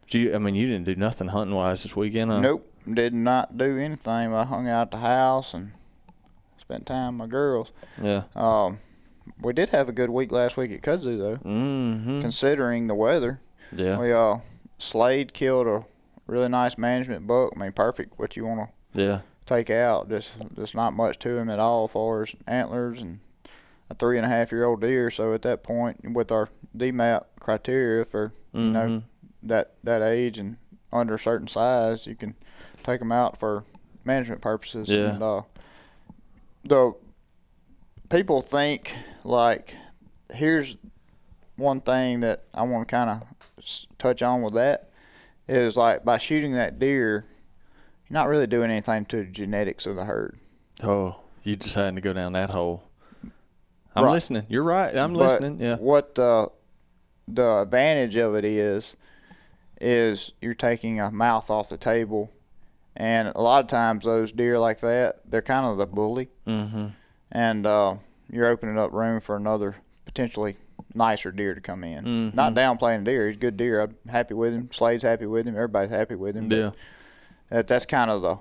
do 0.09 0.19
you, 0.19 0.35
I 0.35 0.37
mean, 0.37 0.53
you 0.55 0.67
didn't 0.67 0.85
do 0.85 0.95
nothing 0.95 1.29
hunting 1.29 1.55
wise 1.55 1.83
this 1.83 1.95
weekend, 1.95 2.31
huh? 2.31 2.39
Nope. 2.41 2.71
Did 2.91 3.13
not 3.15 3.57
do 3.57 3.77
anything. 3.79 4.33
I 4.33 4.43
hung 4.43 4.67
out 4.67 4.81
at 4.83 4.91
the 4.91 4.97
house 4.97 5.55
and 5.55 5.71
spent 6.59 6.85
time 6.85 7.17
with 7.17 7.27
my 7.27 7.31
girls. 7.31 7.71
Yeah. 7.99 8.23
Um, 8.35 8.77
we 9.41 9.53
did 9.53 9.69
have 9.69 9.89
a 9.89 9.91
good 9.91 10.11
week 10.11 10.31
last 10.31 10.55
week 10.55 10.71
at 10.71 10.81
Kudzu 10.83 11.17
though, 11.17 11.37
Mm-hmm. 11.37 12.21
considering 12.21 12.87
the 12.87 12.93
weather. 12.93 13.39
Yeah. 13.75 13.99
We 13.99 14.13
uh 14.13 14.37
Slade 14.77 15.33
killed 15.33 15.67
a 15.67 15.85
really 16.27 16.49
nice 16.49 16.77
management 16.77 17.27
buck. 17.27 17.53
I 17.55 17.59
mean, 17.59 17.71
perfect. 17.71 18.17
What 18.17 18.35
you 18.35 18.45
want 18.45 18.69
to 18.93 19.01
Yeah. 19.01 19.21
take 19.45 19.69
out? 19.69 20.09
Just 20.09 20.33
just 20.55 20.75
not 20.75 20.93
much 20.93 21.19
to 21.19 21.37
him 21.37 21.49
at 21.49 21.59
all, 21.59 21.85
as 21.85 21.91
far 21.91 22.23
as 22.23 22.35
antlers 22.47 23.01
and 23.01 23.19
a 23.89 23.95
three 23.95 24.17
and 24.17 24.25
a 24.25 24.29
half 24.29 24.51
year 24.51 24.65
old 24.65 24.81
deer. 24.81 25.09
So 25.11 25.33
at 25.33 25.41
that 25.43 25.61
point, 25.63 26.13
with 26.13 26.31
our 26.31 26.49
DMAP 26.75 27.25
criteria 27.39 28.05
for 28.05 28.31
you 28.53 28.61
know 28.71 28.87
Mhm. 28.87 29.03
that 29.43 29.73
that 29.83 30.01
age 30.01 30.39
and 30.39 30.57
under 30.91 31.15
a 31.15 31.19
certain 31.19 31.47
size, 31.47 32.07
you 32.07 32.15
can 32.15 32.35
take 32.83 32.99
them 32.99 33.11
out 33.11 33.37
for 33.37 33.63
management 34.03 34.41
purposes. 34.41 34.89
Yeah. 34.89 35.13
And, 35.15 35.23
uh, 35.23 35.41
the 36.63 36.93
people 38.09 38.41
think 38.41 38.95
like 39.23 39.75
here's 40.33 40.77
one 41.57 41.81
thing 41.81 42.19
that 42.21 42.43
I 42.53 42.63
want 42.63 42.87
to 42.87 42.91
kind 42.95 43.09
of 43.09 43.23
touch 43.97 44.21
on 44.21 44.41
with 44.41 44.53
that 44.55 44.89
is 45.47 45.77
like 45.77 46.03
by 46.05 46.17
shooting 46.17 46.53
that 46.53 46.79
deer, 46.79 47.25
you're 48.07 48.13
not 48.13 48.27
really 48.27 48.47
doing 48.47 48.71
anything 48.71 49.05
to 49.05 49.17
the 49.17 49.25
genetics 49.25 49.85
of 49.85 49.95
the 49.95 50.05
herd. 50.05 50.37
Oh, 50.83 51.17
you 51.43 51.55
decided 51.55 51.95
to 51.95 52.01
go 52.01 52.13
down 52.13 52.33
that 52.33 52.49
hole. 52.49 52.83
I'm 53.95 54.03
Right. 54.05 54.11
listening. 54.11 54.45
You're 54.49 54.63
right. 54.63 54.95
I'm 54.95 55.13
But 55.13 55.19
listening. 55.19 55.59
Yeah. 55.59 55.77
What 55.77 56.17
uh, 56.19 56.47
the 57.27 57.61
advantage 57.61 58.15
of 58.17 58.35
it 58.35 58.43
is 58.45 58.95
is 59.79 60.31
you're 60.41 60.53
taking 60.53 60.99
a 60.99 61.11
mouth 61.11 61.49
off 61.49 61.69
the 61.69 61.77
table, 61.77 62.31
and 62.95 63.29
a 63.35 63.41
lot 63.41 63.61
of 63.63 63.67
times 63.69 64.05
those 64.05 64.31
deer 64.31 64.57
like 64.59 64.79
that 64.81 65.19
they're 65.29 65.41
kind 65.41 65.65
of 65.65 65.77
the 65.77 65.85
bully, 65.85 66.29
Mm-hmm. 66.47 66.87
and 67.31 67.65
uh, 67.65 67.95
you're 68.31 68.47
opening 68.47 68.77
up 68.77 68.91
room 68.93 69.19
for 69.21 69.35
another 69.35 69.75
potentially 70.05 70.55
nicer 70.93 71.31
deer 71.31 71.53
to 71.55 71.61
come 71.61 71.83
in. 71.83 72.05
Mhm. 72.05 72.33
Not 72.35 72.53
downplaying 72.53 73.03
deer, 73.03 73.27
he's 73.27 73.35
a 73.35 73.39
good 73.39 73.57
deer. 73.57 73.81
I'm 73.81 73.95
happy 74.09 74.33
with 74.33 74.53
him. 74.53 74.69
Slade's 74.71 75.03
happy 75.03 75.25
with 75.25 75.45
him. 75.45 75.55
Everybody's 75.55 75.89
happy 75.91 76.15
with 76.15 76.35
him. 76.35 76.51
Yeah. 76.51 76.71
that, 77.49 77.67
that's 77.67 77.85
kind 77.85 78.09
of 78.11 78.21
the 78.21 78.37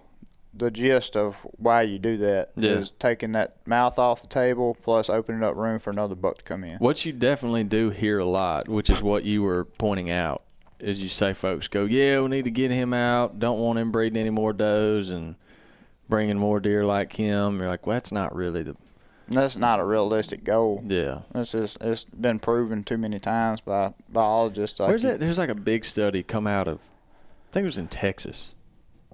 the 0.57 0.71
gist 0.71 1.17
of 1.17 1.35
why 1.59 1.83
you 1.83 1.99
do 1.99 2.17
that 2.17 2.51
is 2.57 2.63
Yeah. 2.63 2.85
taking 3.01 3.33
that 3.33 3.57
mouth 3.67 3.99
off 3.99 4.23
the 4.23 4.29
table 4.29 4.77
plus 4.85 5.11
opening 5.11 5.43
up 5.43 5.57
room 5.57 5.81
for 5.81 5.91
another 5.91 6.15
buck 6.15 6.37
to 6.39 6.45
come 6.45 6.63
in. 6.63 6.79
What 6.79 7.05
you 7.05 7.13
definitely 7.13 7.65
do 7.65 7.91
hear 7.91 8.21
a 8.21 8.25
lot, 8.25 8.69
which 8.69 8.89
is 8.89 9.03
what 9.03 9.25
you 9.25 9.43
were 9.43 9.65
pointing 9.65 10.13
out, 10.13 10.45
is 10.79 11.03
you 11.03 11.09
say 11.09 11.33
folks 11.33 11.67
go, 11.67 11.87
yeah, 11.87 12.21
we 12.21 12.29
need 12.29 12.45
to 12.45 12.53
get 12.53 12.71
him 12.71 12.93
out. 12.95 13.41
Don't 13.41 13.59
want 13.59 13.81
him 13.81 13.91
breeding 13.91 14.17
any 14.17 14.31
more 14.31 14.53
does 14.53 15.11
and 15.11 15.35
bringing 16.09 16.39
more 16.39 16.61
deer 16.61 16.85
like 16.87 17.15
him. 17.15 17.59
You're 17.59 17.67
like, 17.69 17.85
well, 17.85 17.97
that's 17.97 18.13
not 18.13 18.33
really 18.33 18.63
the 18.63 18.77
that's 19.29 19.57
not 19.57 19.81
a 19.81 19.85
realistic 19.85 20.45
goal. 20.45 20.83
yeah. 20.87 21.21
It's 21.35 21.53
just 21.53 21.79
it's 21.81 22.05
been 22.05 22.39
proven 22.39 22.85
too 22.85 22.99
many 22.99 23.19
times 23.19 23.61
by 23.61 23.95
biologists. 24.09 24.81
Like 24.81 24.89
Where's 24.91 25.03
that? 25.03 25.21
There's 25.21 25.39
like 25.39 25.49
a 25.51 25.55
big 25.55 25.85
study 25.85 26.23
come 26.23 26.47
out 26.47 26.69
of, 26.69 26.81
I 26.81 27.53
think 27.53 27.65
it 27.65 27.67
was 27.67 27.79
in 27.79 27.87
Texas, 27.89 28.55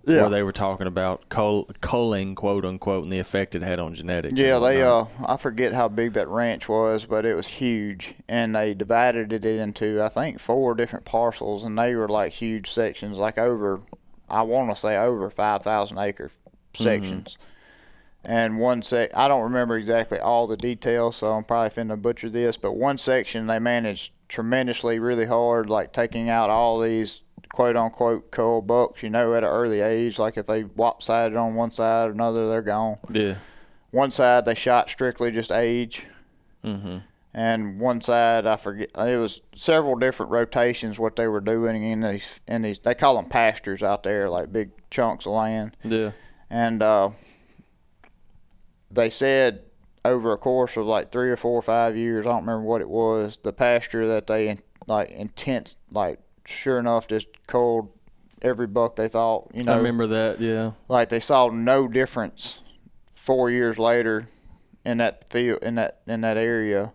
Yeah. 0.07 0.23
where 0.23 0.31
they 0.31 0.43
were 0.43 0.53
talking 0.53 0.87
about 0.87 1.29
col- 1.29 1.69
culling, 1.81 2.35
quote 2.35 2.65
unquote, 2.65 3.05
and 3.05 3.13
the 3.13 3.19
effect 3.19 3.55
it 3.55 3.63
had 3.63 3.79
on 3.79 3.95
genetics. 3.95 4.39
Yeah, 4.41 4.59
they 4.59 4.83
uh. 4.83 5.05
I 5.27 5.37
forget 5.37 5.73
how 5.75 5.89
big 5.89 6.15
that 6.15 6.29
ranch 6.29 6.69
was, 6.69 7.05
but 7.07 7.25
it 7.27 7.35
was 7.35 7.47
huge, 7.47 8.15
and 8.29 8.55
they 8.57 8.75
divided 8.75 9.33
it 9.33 9.45
into 9.45 10.03
I 10.03 10.09
think 10.09 10.41
four 10.41 10.75
different 10.75 11.05
parcels, 11.05 11.65
and 11.65 11.79
they 11.79 11.95
were 11.95 12.09
like 12.09 12.33
huge 12.33 12.71
sections, 12.71 13.19
like 13.19 13.39
over, 13.39 13.81
I 14.29 14.43
want 14.43 14.71
to 14.71 14.77
say 14.77 14.97
over 14.97 15.29
five 15.31 15.63
thousand 15.63 15.99
acre 15.99 16.31
sections. 16.75 17.37
And 18.25 18.59
one 18.59 18.83
sec, 18.83 19.17
I 19.17 19.29
don't 19.29 19.43
remember 19.45 19.79
exactly 19.79 20.19
all 20.19 20.47
the 20.47 20.57
details, 20.57 21.17
so 21.17 21.33
I'm 21.33 21.45
probably 21.45 21.71
finna 21.71 22.01
butcher 22.01 22.29
this, 22.29 22.57
but 22.59 22.73
one 22.73 22.99
section 22.99 23.47
they 23.47 23.59
managed 23.59 24.13
tremendously, 24.29 24.99
really 24.99 25.25
hard, 25.27 25.71
like 25.71 25.93
taking 25.93 26.29
out 26.29 26.51
all 26.51 26.79
these 26.81 27.23
quote 27.51 27.77
unquote 27.77 28.31
cull 28.31 28.61
bucks, 28.61 29.03
you 29.03 29.09
know, 29.11 29.33
at 29.35 29.43
an 29.43 29.49
early 29.49 29.81
age. 29.81 30.19
Like 30.19 30.37
if 30.37 30.47
they 30.47 30.65
lopsided 30.77 31.37
on 31.37 31.55
one 31.55 31.71
side 31.71 32.09
or 32.09 32.13
another, 32.13 32.47
they're 32.49 32.61
gone 32.63 32.97
yeah. 33.11 33.37
one 33.91 34.11
side 34.11 34.45
they 34.45 34.55
shot 34.55 34.91
strictly 34.91 35.31
just 35.31 35.51
age, 35.51 36.07
Mm-hmm. 36.63 36.99
and 37.33 37.81
one 37.81 38.03
side 38.03 38.47
I 38.47 38.57
forget. 38.57 38.91
It 38.99 39.17
was 39.17 39.41
several 39.55 39.97
different 39.97 40.31
rotations 40.31 40.99
what 40.99 41.17
they 41.17 41.27
were 41.27 41.41
doing 41.41 41.83
in 41.83 42.03
these 42.03 42.39
in 42.47 42.61
these. 42.61 42.81
They 42.81 42.95
call 42.95 43.17
them 43.17 43.31
pastures 43.31 43.83
out 43.83 44.03
there, 44.03 44.29
like 44.29 44.53
big 44.53 44.73
chunks 44.91 45.25
of 45.25 45.33
land, 45.33 45.75
Yeah. 45.83 46.11
and 46.51 46.83
uh, 46.83 47.11
they 48.91 49.11
said 49.11 49.63
over 50.05 50.33
a 50.33 50.37
course 50.39 50.77
of 50.77 50.87
like 50.87 51.13
three 51.13 51.31
or 51.31 51.37
four 51.37 51.59
or 51.59 51.63
five 51.63 51.97
years, 51.97 52.27
I 52.27 52.31
don't 52.31 52.41
remember 52.43 52.63
what 52.63 52.81
it 52.81 52.89
was, 52.89 53.37
the 53.39 53.53
pasture 53.53 54.07
that 54.09 54.27
they 54.27 54.59
like 54.87 55.11
intense 55.11 55.77
like 55.93 56.19
sure 56.47 56.79
enough 56.79 57.07
just 57.07 57.29
culled 57.47 57.91
every 58.43 58.67
buck 58.67 58.97
they 58.97 59.07
thought 59.07 59.49
you 59.55 59.63
know 59.63 59.75
I 59.75 59.77
remember 59.77 60.07
that. 60.09 60.41
Yeah. 60.41 60.73
like 60.89 61.11
they 61.11 61.21
saw 61.21 61.49
no 61.51 61.87
difference 61.87 62.63
four 63.13 63.51
years 63.51 63.79
later 63.79 64.27
in 64.85 64.97
that 64.99 65.29
field 65.31 65.63
in 65.63 65.75
that 65.75 66.01
in 66.07 66.23
that 66.23 66.39
area 66.39 66.95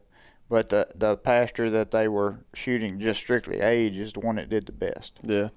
but 0.50 0.70
the 0.70 0.88
the 0.96 1.16
pasture 1.16 1.70
that 1.70 1.92
they 1.92 2.08
were 2.08 2.40
shooting 2.56 3.00
just 3.00 3.20
strictly 3.22 3.60
age 3.62 3.98
is 3.98 4.12
the 4.14 4.20
one 4.20 4.36
that 4.38 4.50
did 4.50 4.66
the 4.66 4.72
best 4.72 5.14
Yeah. 5.22 5.50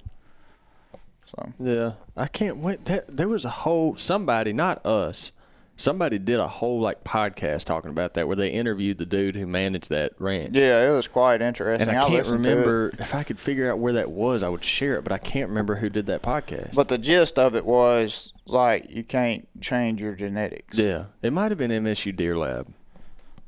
so 1.25 1.53
Yeah, 1.59 1.93
I 2.17 2.27
can't 2.27 2.59
wait. 2.59 2.85
That 2.85 3.17
there 3.17 3.29
was 3.29 3.45
a 3.47 3.51
whole 3.51 3.97
somebody, 3.97 4.53
not 4.53 4.85
us. 4.85 5.33
Somebody 5.81 6.19
did 6.19 6.41
a 6.41 6.49
whole 6.49 6.81
like 6.81 7.05
podcast 7.05 7.65
talking 7.65 7.91
about 7.91 8.15
that, 8.15 8.27
where 8.27 8.35
they 8.37 8.49
interviewed 8.49 8.99
the 8.99 9.07
dude 9.07 9.37
who 9.37 9.47
managed 9.47 9.91
that 9.91 10.13
ranch. 10.19 10.55
yeah 10.57 10.87
it 10.87 10.91
was 10.93 11.07
quite 11.07 11.41
interesting 11.41 11.89
and 11.89 11.97
I 11.97 12.01
can't 12.09 12.27
to 12.27 12.31
it. 12.35 12.37
remember 12.37 12.93
if 12.99 13.15
I 13.15 13.23
could 13.23 13.39
figure 13.39 13.71
out 13.71 13.79
where 13.79 13.93
that 13.95 14.11
was. 14.11 14.43
I 14.43 14.49
would 14.49 14.65
share 14.65 14.97
it, 14.97 15.03
but 15.05 15.13
I 15.13 15.19
can't 15.19 15.49
remember 15.49 15.77
who 15.77 15.89
did 15.89 16.07
that 16.07 16.21
podcast. 16.21 16.75
but 16.75 16.89
the 16.89 16.99
gist 16.99 17.39
of 17.39 17.55
it 17.55 17.65
was 17.65 18.33
like 18.47 18.91
you 18.91 19.05
can't 19.05 19.47
change 19.61 20.01
your 20.03 20.15
genetics 20.15 20.77
yeah, 20.77 21.07
it 21.23 21.33
might 21.33 21.51
have 21.53 21.59
been 21.59 21.71
MSU 21.71 22.15
Deer 22.17 22.37
Lab, 22.37 22.67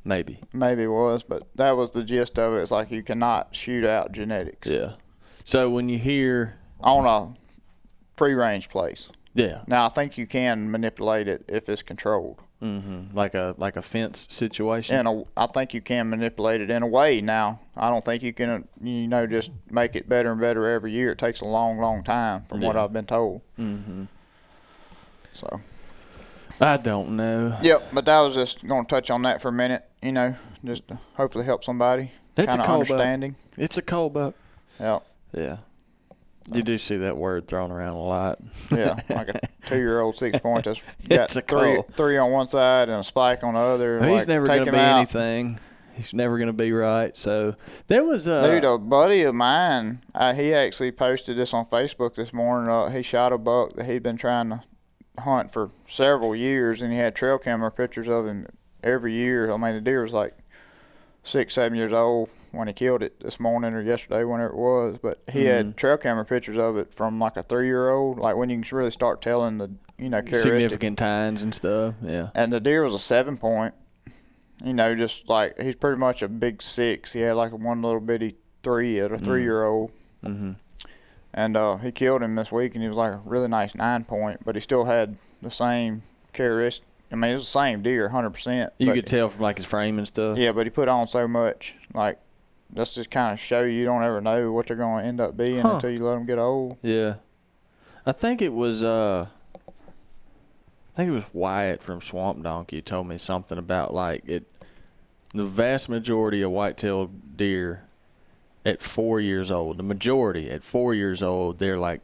maybe. 0.04 0.38
maybe 0.52 0.84
it 0.84 0.88
was 0.88 1.22
but 1.24 1.42
that 1.56 1.72
was 1.72 1.90
the 1.90 2.04
gist 2.04 2.38
of 2.38 2.54
it 2.54 2.60
it's 2.62 2.70
like 2.70 2.90
you 2.92 3.02
cannot 3.02 3.54
shoot 3.56 3.84
out 3.84 4.12
genetics 4.12 4.68
Yeah. 4.68 4.92
So 5.44 5.68
when 5.68 5.88
you 5.88 5.98
hear, 5.98 6.56
on 6.80 7.06
a 7.06 7.34
free 8.16 8.34
range 8.34 8.68
place 8.68 9.08
yeah, 9.34 9.62
now 9.66 9.86
i 9.86 9.88
think 9.88 10.18
you 10.18 10.26
can 10.26 10.70
manipulate 10.70 11.28
it 11.28 11.44
if 11.48 11.68
it's 11.68 11.82
controlled 11.82 12.40
Mm-hmm. 12.62 13.16
like 13.16 13.32
a 13.34 13.54
like 13.56 13.76
a 13.76 13.80
fence 13.80 14.26
situation. 14.28 14.94
And 14.94 15.24
I 15.34 15.46
think 15.46 15.72
you 15.72 15.80
can 15.80 16.10
manipulate 16.10 16.60
it 16.60 16.68
in 16.68 16.82
a 16.82 16.86
way. 16.86 17.22
Now, 17.22 17.60
I 17.74 17.88
don't 17.88 18.04
think 18.04 18.22
you 18.22 18.34
can, 18.34 18.68
you 18.82 19.08
know, 19.08 19.26
just 19.26 19.50
make 19.70 19.96
it 19.96 20.06
better 20.10 20.30
and 20.30 20.38
better 20.38 20.68
every 20.68 20.92
year. 20.92 21.12
It 21.12 21.16
takes 21.16 21.40
a 21.40 21.46
long, 21.46 21.78
long 21.78 22.04
time, 22.04 22.44
from 22.44 22.60
what 22.60 22.76
I've 22.76 22.92
been 22.92 23.06
told. 23.06 23.40
Mm-hmm. 23.58 24.04
So, 25.32 25.60
I 26.60 26.76
don't 26.76 27.16
know. 27.16 27.56
yep. 27.62 27.82
But 27.94 28.04
that 28.04 28.20
was 28.20 28.34
just 28.34 28.66
going 28.66 28.84
to 28.84 28.88
touch 28.90 29.10
on 29.10 29.22
that 29.22 29.40
for 29.40 29.48
a 29.48 29.52
minute. 29.52 29.88
You 30.02 30.12
know, 30.12 30.34
just 30.62 30.86
to 30.88 30.98
hopefully 31.14 31.46
help 31.46 31.64
somebody. 31.64 32.10
That's 32.34 32.54
a 32.54 32.58
cold 32.58 32.66
buck. 32.66 32.90
understanding. 32.90 33.36
It's 33.56 33.78
a 33.78 33.82
cold 33.82 34.12
buck. 34.12 34.34
Yep. 34.78 35.02
Yeah. 35.34 35.56
You 36.52 36.62
do 36.62 36.78
see 36.78 36.96
that 36.98 37.16
word 37.16 37.46
thrown 37.46 37.70
around 37.70 37.94
a 37.96 38.02
lot. 38.02 38.38
Yeah, 38.70 38.96
like 39.08 39.28
a 39.28 39.40
two-year-old 39.66 40.16
six 40.16 40.38
point 40.40 40.64
that's 40.64 40.80
got 41.08 41.20
It's 41.26 41.36
a 41.36 41.42
three, 41.42 41.74
call. 41.76 41.82
three 41.92 42.16
on 42.16 42.30
one 42.32 42.46
side 42.48 42.88
and 42.88 43.00
a 43.00 43.04
spike 43.04 43.44
on 43.44 43.54
the 43.54 43.60
other. 43.60 44.02
He's 44.02 44.20
like, 44.20 44.28
never 44.28 44.46
take 44.46 44.56
going 44.64 44.66
to 44.66 44.70
him 44.72 44.74
be 44.74 44.80
out. 44.80 44.96
anything. 44.98 45.60
He's 45.94 46.14
never 46.14 46.38
going 46.38 46.46
to 46.48 46.52
be 46.54 46.72
right. 46.72 47.14
So 47.16 47.54
there 47.88 48.04
was 48.04 48.26
a 48.26 48.50
Dude, 48.50 48.64
a 48.64 48.78
buddy 48.78 49.22
of 49.22 49.34
mine, 49.34 50.00
uh, 50.14 50.32
he 50.32 50.54
actually 50.54 50.92
posted 50.92 51.36
this 51.36 51.52
on 51.52 51.66
Facebook 51.66 52.14
this 52.14 52.32
morning. 52.32 52.70
Uh, 52.70 52.88
he 52.90 53.02
shot 53.02 53.32
a 53.34 53.38
buck 53.38 53.74
that 53.74 53.84
he'd 53.84 54.02
been 54.02 54.16
trying 54.16 54.48
to 54.50 54.62
hunt 55.18 55.52
for 55.52 55.70
several 55.86 56.34
years, 56.34 56.80
and 56.80 56.90
he 56.92 56.98
had 56.98 57.14
trail 57.14 57.38
camera 57.38 57.70
pictures 57.70 58.08
of 58.08 58.26
him 58.26 58.46
every 58.82 59.12
year. 59.12 59.52
I 59.52 59.56
mean, 59.58 59.74
the 59.74 59.80
deer 59.82 60.00
was 60.02 60.12
like 60.14 60.32
six, 61.22 61.54
seven 61.54 61.76
years 61.76 61.92
old 61.92 62.28
when 62.52 62.66
he 62.66 62.72
killed 62.72 63.02
it 63.02 63.20
this 63.20 63.38
morning 63.38 63.74
or 63.74 63.82
yesterday, 63.82 64.24
whenever 64.24 64.50
it 64.52 64.56
was. 64.56 64.98
But 65.02 65.20
he 65.30 65.40
Mhm. 65.44 65.46
had 65.46 65.76
trail 65.76 65.96
camera 65.98 66.24
pictures 66.24 66.56
of 66.58 66.76
it 66.76 66.92
from 66.94 67.18
like 67.20 67.36
a 67.36 67.42
three-year-old, 67.42 68.18
like 68.18 68.36
when 68.36 68.48
you 68.50 68.60
can 68.60 68.76
really 68.76 68.90
start 68.90 69.20
telling 69.22 69.58
the 69.58 69.70
you 69.98 70.08
know 70.08 70.22
significant 70.26 70.98
tines 70.98 71.42
and 71.42 71.54
stuff. 71.54 71.94
Yeah. 72.02 72.30
And 72.34 72.52
the 72.52 72.60
deer 72.60 72.82
was 72.82 72.94
a 72.94 72.98
seven 72.98 73.36
point. 73.36 73.74
You 74.62 74.74
know, 74.74 74.94
just 74.94 75.28
like 75.28 75.58
he's 75.58 75.76
pretty 75.76 75.98
much 75.98 76.22
a 76.22 76.28
big 76.28 76.62
six. 76.62 77.12
He 77.12 77.20
had 77.20 77.36
like 77.36 77.52
a 77.52 77.56
one 77.56 77.80
little 77.82 78.00
bitty 78.00 78.36
three 78.62 78.98
at 79.00 79.10
a 79.12 79.16
Mm. 79.16 79.24
three 79.24 79.42
year 79.42 79.64
old. 79.64 79.90
hmm 80.22 80.52
And 81.32 81.56
uh, 81.56 81.76
he 81.76 81.92
killed 81.92 82.22
him 82.22 82.34
this 82.34 82.50
week, 82.50 82.74
and 82.74 82.82
he 82.82 82.88
was 82.88 82.98
like 82.98 83.12
a 83.12 83.20
really 83.24 83.48
nice 83.48 83.74
nine 83.74 84.04
point, 84.04 84.40
but 84.44 84.54
he 84.56 84.60
still 84.60 84.84
had 84.84 85.16
the 85.40 85.50
same 85.50 86.02
characteristic. 86.32 86.84
I 87.12 87.16
mean, 87.16 87.30
it 87.30 87.34
was 87.34 87.42
the 87.42 87.46
same 87.60 87.82
deer, 87.82 88.08
hundred 88.08 88.30
percent. 88.30 88.72
You 88.78 88.92
could 88.92 89.06
tell 89.06 89.28
from 89.28 89.42
like 89.42 89.56
his 89.56 89.66
frame 89.66 89.98
and 89.98 90.06
stuff. 90.06 90.38
Yeah, 90.38 90.52
but 90.52 90.66
he 90.66 90.70
put 90.70 90.88
on 90.88 91.06
so 91.08 91.26
much. 91.26 91.74
Like, 91.92 92.18
that's 92.72 92.94
just 92.94 93.10
kind 93.10 93.32
of 93.32 93.40
show 93.40 93.62
you 93.64 93.84
don't 93.84 94.04
ever 94.04 94.20
know 94.20 94.52
what 94.52 94.68
they're 94.68 94.76
going 94.76 95.02
to 95.02 95.08
end 95.08 95.20
up 95.20 95.36
being 95.36 95.60
Huh. 95.60 95.74
until 95.74 95.90
you 95.90 96.04
let 96.04 96.14
them 96.14 96.26
get 96.26 96.38
old. 96.38 96.76
Yeah. 96.82 97.14
I 98.06 98.12
think 98.12 98.40
it 98.40 98.52
was 98.52 98.82
uh 98.82 99.26
I 100.92 100.96
think 100.96 101.08
it 101.10 101.14
was 101.14 101.24
Wyatt 101.32 101.82
from 101.82 102.00
Swamp 102.00 102.42
Donkey 102.42 102.80
told 102.80 103.06
me 103.08 103.18
something 103.18 103.58
about 103.58 103.92
like 103.92 104.22
it 104.28 104.44
the 105.34 105.44
vast 105.44 105.88
majority 105.88 106.42
of 106.42 106.50
white-tailed 106.50 107.36
deer 107.36 107.84
at 108.66 108.82
4 108.82 109.20
years 109.20 109.50
old, 109.50 109.78
the 109.78 109.82
majority 109.84 110.50
at 110.50 110.64
4 110.64 110.92
years 110.94 111.22
old, 111.22 111.58
they're 111.58 111.78
like 111.78 112.00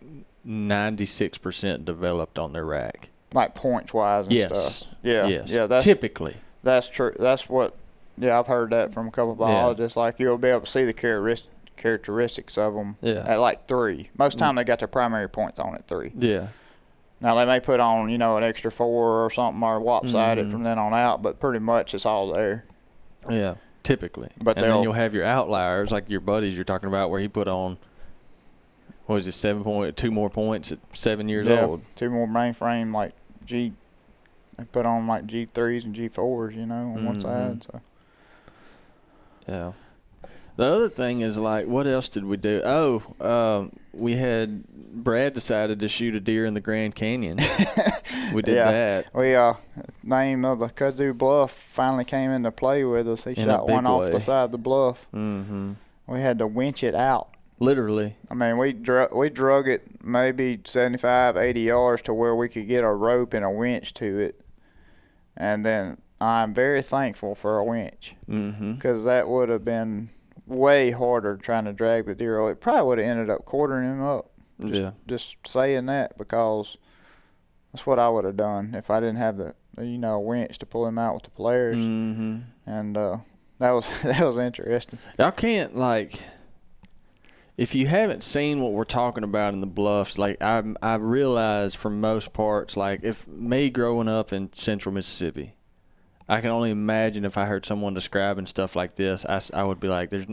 96% 0.46 1.84
developed 1.84 2.38
on 2.38 2.52
their 2.52 2.64
rack. 2.64 3.10
Like 3.36 3.54
points 3.54 3.92
wise 3.92 4.24
and 4.24 4.34
Yes. 4.34 4.48
stuff. 4.76 4.94
Yeah, 5.02 5.26
yes. 5.26 5.52
yeah, 5.52 5.66
that's 5.66 5.84
typically. 5.84 6.36
That's 6.62 6.88
true. 6.88 7.12
That's 7.18 7.48
what. 7.50 7.74
Yeah, 8.16 8.38
I've 8.38 8.46
heard 8.46 8.70
that 8.70 8.94
from 8.94 9.08
a 9.08 9.10
couple 9.10 9.32
of 9.32 9.38
Yeah. 9.38 9.44
biologists. 9.44 9.94
Like 9.94 10.18
you'll 10.18 10.38
be 10.38 10.48
able 10.48 10.62
to 10.62 10.66
see 10.66 10.86
the 10.86 10.94
characteris- 10.94 11.50
characteristics 11.76 12.56
of 12.56 12.72
them 12.72 12.96
Yeah. 13.02 13.24
at 13.26 13.36
like 13.38 13.68
three. 13.68 14.08
Most 14.18 14.38
time 14.38 14.54
they 14.54 14.64
got 14.64 14.78
their 14.78 14.88
primary 14.88 15.28
points 15.28 15.60
on 15.60 15.74
at 15.74 15.86
three. 15.86 16.12
Yeah. 16.18 16.46
Now 17.20 17.34
they 17.34 17.44
may 17.44 17.60
put 17.60 17.78
on 17.78 18.08
you 18.08 18.16
know 18.16 18.38
an 18.38 18.42
extra 18.42 18.72
four 18.72 19.22
or 19.22 19.28
something 19.28 19.62
or 19.62 19.78
lopsided 19.80 20.46
Mhm. 20.46 20.50
from 20.52 20.62
then 20.62 20.78
on 20.78 20.94
out, 20.94 21.20
but 21.20 21.38
pretty 21.38 21.58
much 21.58 21.92
it's 21.94 22.06
all 22.06 22.32
there. 22.32 22.64
Yeah, 23.28 23.56
typically. 23.82 24.30
But 24.42 24.56
and 24.56 24.66
then 24.66 24.82
you'll 24.82 24.94
have 24.94 25.12
your 25.12 25.24
outliers, 25.24 25.92
like 25.92 26.08
your 26.08 26.20
buddies 26.20 26.54
you're 26.56 26.64
talking 26.64 26.88
about, 26.88 27.10
where 27.10 27.20
he 27.20 27.28
put 27.28 27.48
on, 27.48 27.76
what 29.04 29.16
was 29.16 29.26
it, 29.28 29.32
seven 29.32 29.62
point, 29.62 29.94
two 29.98 30.10
more 30.10 30.30
points 30.30 30.72
at 30.72 30.78
seven 30.94 31.28
years 31.28 31.46
yeah, 31.46 31.66
old. 31.66 31.82
two 31.96 32.08
more 32.08 32.26
mainframe 32.26 32.94
like 32.94 33.12
G. 33.46 33.72
They 34.58 34.64
put 34.64 34.86
on 34.86 35.06
like 35.06 35.26
G 35.26 35.46
threes 35.46 35.84
and 35.84 35.94
G 35.94 36.08
fours, 36.08 36.54
you 36.54 36.66
know, 36.66 36.92
on 36.96 37.04
one 37.04 37.16
Mhm. 37.18 37.22
side. 37.22 37.62
So 37.64 37.80
Yeah. 39.46 39.72
The 40.56 40.64
other 40.64 40.88
thing 40.88 41.20
is 41.20 41.38
like, 41.38 41.66
what 41.66 41.86
else 41.86 42.08
did 42.08 42.24
we 42.24 42.38
do? 42.38 42.62
Oh, 42.64 43.02
um, 43.20 43.70
we 43.92 44.16
had 44.16 44.64
Brad 44.66 45.34
decided 45.34 45.80
to 45.80 45.88
shoot 45.88 46.14
a 46.14 46.20
deer 46.20 46.46
in 46.46 46.54
the 46.54 46.62
Grand 46.62 46.94
Canyon. 46.94 47.36
we 48.32 48.40
did 48.40 48.54
Yeah. 48.56 48.72
that. 48.72 49.14
We 49.14 49.34
uh, 49.34 49.54
name 50.02 50.46
of 50.46 50.60
the 50.60 50.68
Kudzu 50.68 51.16
Bluff 51.16 51.52
finally 51.52 52.04
came 52.06 52.30
into 52.30 52.50
play 52.50 52.84
with 52.84 53.06
us. 53.06 53.24
He 53.24 53.30
In 53.32 53.44
shot 53.46 53.68
one 53.68 53.84
big 53.84 53.90
off 53.90 54.10
the 54.10 54.20
side 54.20 54.44
of 54.44 54.52
the 54.52 54.58
bluff. 54.58 55.06
Mm-hmm. 55.14 55.72
We 56.06 56.20
had 56.20 56.38
to 56.38 56.46
winch 56.46 56.82
it 56.82 56.94
out. 56.94 57.28
Literally. 57.58 58.16
I 58.30 58.34
mean, 58.34 58.58
we 58.58 58.72
dr- 58.72 59.12
we 59.14 59.30
drug 59.30 59.68
it 59.68 60.04
maybe 60.04 60.60
75, 60.64 61.36
80 61.36 61.60
yards 61.60 62.02
to 62.02 62.14
where 62.14 62.34
we 62.36 62.48
could 62.48 62.68
get 62.68 62.84
a 62.84 62.90
rope 62.92 63.32
and 63.34 63.44
a 63.44 63.50
winch 63.50 63.94
to 63.94 64.18
it. 64.18 64.40
And 65.36 65.64
then 65.64 65.98
I'm 66.20 66.52
very 66.54 66.82
thankful 66.82 67.34
for 67.34 67.58
a 67.58 67.64
winch 67.64 68.14
Mm-hmm. 68.28 68.74
because 68.74 69.04
that 69.04 69.28
would 69.28 69.48
have 69.48 69.64
been 69.64 70.10
way 70.46 70.90
harder 70.90 71.36
trying 71.36 71.64
to 71.64 71.72
drag 71.72 72.06
the 72.06 72.14
deer. 72.14 72.48
It 72.50 72.60
probably 72.60 72.82
would 72.84 72.98
have 72.98 73.06
ended 73.08 73.30
up 73.30 73.44
quartering 73.44 73.88
him 73.90 74.02
up. 74.02 74.30
Just, 74.60 74.74
Yeah. 74.74 74.90
Just 75.06 75.46
saying 75.46 75.86
that 75.86 76.16
because 76.18 76.76
that's 77.72 77.86
what 77.86 77.98
I 77.98 78.08
would 78.08 78.24
have 78.24 78.36
done 78.36 78.74
if 78.74 78.90
I 78.90 79.00
didn't 79.00 79.16
have 79.16 79.36
the 79.36 79.54
you 79.78 79.98
know 79.98 80.18
winch 80.20 80.58
to 80.58 80.66
pull 80.66 80.86
him 80.86 80.98
out 80.98 81.14
with 81.14 81.22
the 81.24 81.30
players. 81.30 81.76
Mm-hmm. 81.76 82.38
And 82.66 82.96
uh, 82.96 83.18
that 83.58 83.70
was 83.72 83.88
that 84.02 84.20
was 84.24 84.38
interesting. 84.38 84.98
Y'all 85.18 85.30
can't 85.32 85.74
like 85.76 86.22
if 87.56 87.74
you 87.74 87.86
haven't 87.86 88.22
seen 88.22 88.60
what 88.60 88.72
we're 88.72 88.84
talking 88.84 89.24
about 89.24 89.54
in 89.54 89.60
the 89.60 89.66
bluffs, 89.66 90.18
like 90.18 90.42
I 90.42 90.62
I 90.82 90.96
realize 90.96 91.74
for 91.74 91.90
most 91.90 92.32
parts, 92.32 92.76
like 92.76 93.00
if 93.02 93.26
me 93.26 93.70
growing 93.70 94.08
up 94.08 94.32
in 94.32 94.52
central 94.52 94.94
Mississippi, 94.94 95.56
I 96.28 96.40
can 96.40 96.50
only 96.50 96.70
imagine 96.70 97.24
if 97.24 97.38
I 97.38 97.46
heard 97.46 97.64
someone 97.64 97.94
describing 97.94 98.46
stuff 98.46 98.76
like 98.76 98.96
this, 98.96 99.24
I 99.54 99.62
would 99.62 99.80
be 99.80 99.88
like, 99.88 100.10
there's, 100.10 100.26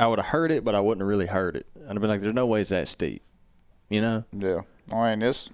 I 0.00 0.06
would 0.06 0.18
have 0.18 0.28
heard 0.28 0.50
it, 0.50 0.64
but 0.64 0.74
I 0.74 0.80
wouldn't 0.80 1.02
have 1.02 1.08
really 1.08 1.26
heard 1.26 1.56
it. 1.56 1.66
I'd 1.88 2.00
be 2.00 2.06
like, 2.06 2.20
there's 2.20 2.34
no 2.34 2.46
way 2.46 2.62
it's 2.62 2.70
that 2.70 2.88
steep, 2.88 3.22
you 3.88 4.00
know? 4.00 4.24
Yeah. 4.32 4.62
I 4.92 5.10
mean, 5.10 5.18
this 5.18 5.50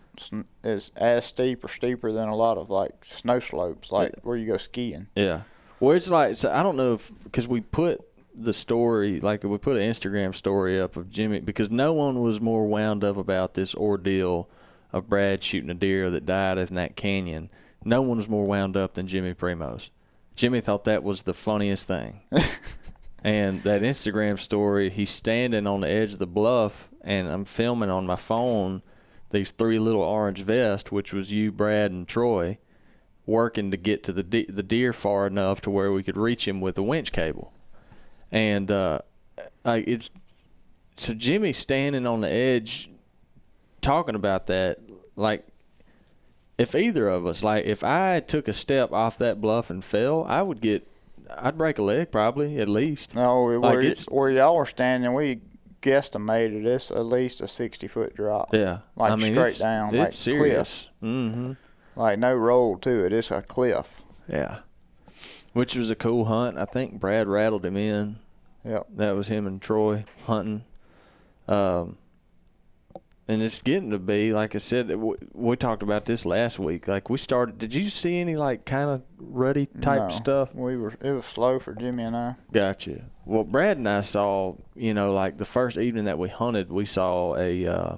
is 0.63 0.93
as 0.95 1.25
steep 1.25 1.65
or 1.65 1.69
steeper 1.69 2.13
than 2.13 2.29
a 2.29 2.37
lot 2.37 2.59
of 2.59 2.71
like 2.71 3.05
snow 3.05 3.41
slopes, 3.41 3.91
like 3.91 4.15
where 4.23 4.37
you 4.37 4.47
go 4.47 4.57
skiing. 4.57 5.09
Yeah. 5.17 5.43
Well, 5.81 5.97
it's 5.97 6.11
like 6.11 6.37
so 6.37 6.53
I 6.53 6.63
don't 6.63 6.77
know 6.77 6.95
if 6.95 7.11
because 7.25 7.49
we 7.49 7.61
put 7.61 8.07
the 8.35 8.53
story 8.53 9.21
like 9.21 9.45
we 9.45 9.59
put 9.59 9.77
an 9.77 9.83
Instagram 9.83 10.35
story 10.35 10.81
up 10.81 10.97
of 10.97 11.11
Jimmy 11.11 11.41
because 11.41 11.71
no 11.71 11.93
one 11.93 12.23
was 12.23 12.41
more 12.41 12.67
wound 12.67 13.05
up 13.05 13.17
about 13.17 13.55
this 13.55 13.75
ordeal 13.75 14.49
of 14.93 15.09
Brad 15.09 15.43
shooting 15.43 15.71
a 15.71 15.75
deer 15.75 16.11
that 16.11 16.27
died 16.27 16.59
in 16.59 16.75
that 16.75 16.97
canyon. 16.97 17.51
No 17.85 18.03
one 18.03 18.19
was 18.19 18.29
more 18.29 18.45
wound 18.45 18.77
up 18.77 18.95
than 18.95 19.07
Jimmy 19.07 19.35
Primos. 19.35 19.91
Jimmy 20.35 20.61
thought 20.61 20.85
that 20.85 21.03
was 21.03 21.23
the 21.23 21.35
funniest 21.35 21.89
thing. 21.89 22.23
and 23.25 23.63
that 23.63 23.83
Instagram 23.83 24.39
story, 24.39 24.91
he's 24.91 25.11
standing 25.11 25.67
on 25.67 25.81
the 25.81 25.89
edge 25.89 26.15
of 26.15 26.19
the 26.19 26.27
bluff, 26.27 26.91
and 27.03 27.29
I'm 27.29 27.45
filming 27.45 27.91
on 27.91 28.07
my 28.07 28.17
phone 28.17 28.83
these 29.31 29.51
three 29.51 29.79
little 29.79 30.03
orange 30.03 30.41
vests, 30.41 30.93
which 30.93 31.13
was 31.13 31.33
you, 31.33 31.53
Brad, 31.53 31.91
and 31.91 32.07
Troy 32.07 32.59
working 33.27 33.71
to 33.71 33.77
get 33.77 34.03
to 34.05 34.13
the 34.13 34.23
de- 34.23 34.47
the 34.47 34.63
deer 34.63 34.93
far 34.93 35.27
enough 35.27 35.61
to 35.63 35.71
where 35.71 35.93
we 35.93 36.03
could 36.03 36.17
reach 36.17 36.47
him 36.47 36.61
with 36.61 36.77
a 36.77 36.83
winch 36.83 37.13
cable. 37.13 37.53
And 38.33 38.71
uh, 38.71 39.01
like 39.65 39.87
it's 39.87 40.11
so 40.97 41.15
Jimmy 41.15 41.53
standing 41.53 42.07
on 42.07 42.23
the 42.23 42.31
edge 42.33 42.89
talking 43.83 44.15
about 44.15 44.47
that 44.47 44.79
like 45.17 45.45
if 46.59 46.75
either 46.75 47.09
of 47.09 47.27
us 47.27 47.43
like 47.43 47.65
if 47.67 47.83
I 47.85 48.21
took 48.21 48.49
a 48.49 48.53
step 48.53 48.93
off 48.93 49.19
that 49.19 49.41
bluff 49.41 49.69
and 49.71 49.85
fell, 49.85 50.25
I 50.25 50.43
would 50.43 50.61
get 50.61 50.89
I'd 51.37 51.57
break 51.59 51.79
a 51.79 51.83
leg 51.83 52.11
probably 52.11 52.59
at 52.59 52.69
least. 52.69 53.15
No, 53.15 53.45
where, 53.45 53.59
Like, 53.59 53.75
y- 53.79 53.85
it's- 53.85 54.07
where 54.11 54.31
y'all 54.31 54.57
were 54.57 54.67
standing, 54.67 55.13
we 55.15 55.41
guesstimated 55.83 56.65
it's 56.65 56.91
at 56.91 57.05
least 57.05 57.41
a 57.41 57.49
sixty 57.49 57.89
foot 57.89 58.15
drop. 58.15 58.55
Yeah. 58.55 58.79
Like 58.97 59.13
I 59.13 59.17
mean, 59.17 59.35
straight 59.35 59.47
it's, 59.49 59.59
down, 59.59 59.95
It's 59.95 59.99
like 59.99 60.13
serious. 60.13 60.89
Mhm. 61.03 61.57
Like 61.97 62.19
no 62.19 62.35
roll 62.35 62.79
to 62.79 63.05
it. 63.05 63.13
It's 63.13 63.31
a 63.31 63.43
cliff. 63.43 64.03
Yeah. 64.29 64.61
Which 65.53 65.75
was 65.75 65.91
a 65.91 65.95
cool 65.97 66.27
hunt. 66.27 66.57
I 66.57 66.65
think 66.65 66.99
Brad 66.99 67.29
rattled 67.29 67.67
him 67.67 67.77
in. 67.77 68.17
Yep. 68.65 68.87
That 68.97 69.13
was 69.17 69.29
him 69.29 69.47
and 69.47 69.61
Troy 69.61 70.05
hunting. 70.27 70.65
Um, 71.49 71.99
and 73.29 73.41
it's 73.41 73.63
getting 73.63 73.91
to 73.91 73.99
be 73.99 74.33
like 74.33 74.55
I 74.55 74.59
said. 74.59 74.95
We, 74.95 75.17
we 75.33 75.57
talked 75.57 75.83
about 75.83 76.05
this 76.05 76.25
last 76.27 76.59
week. 76.59 76.89
Like 76.89 77.09
we 77.09 77.19
started. 77.19 77.59
Did 77.59 77.75
you 77.75 77.89
see 77.89 78.19
any 78.19 78.37
like 78.37 78.65
kind 78.65 78.91
of 78.91 79.03
ruddy 79.19 79.67
type 79.67 80.03
No, 80.03 80.09
stuff? 80.09 80.55
We 80.55 80.77
were. 80.77 80.93
It 81.01 81.13
was 81.13 81.25
slow 81.27 81.59
for 81.59 81.75
Jimmy 81.75 82.03
and 82.03 82.17
I. 82.17 82.35
Gotcha. 82.53 83.05
Well, 83.25 83.45
Brad 83.45 83.77
and 83.79 83.89
I 83.89 84.01
saw. 84.03 84.57
You 84.75 84.95
know, 84.95 85.13
like 85.13 85.39
the 85.39 85.45
first 85.45 85.79
evening 85.79 86.05
that 86.07 86.19
we 86.19 86.29
hunted, 86.29 86.71
we 86.71 86.85
saw 86.85 87.37
a 87.37 87.67
uh, 87.67 87.97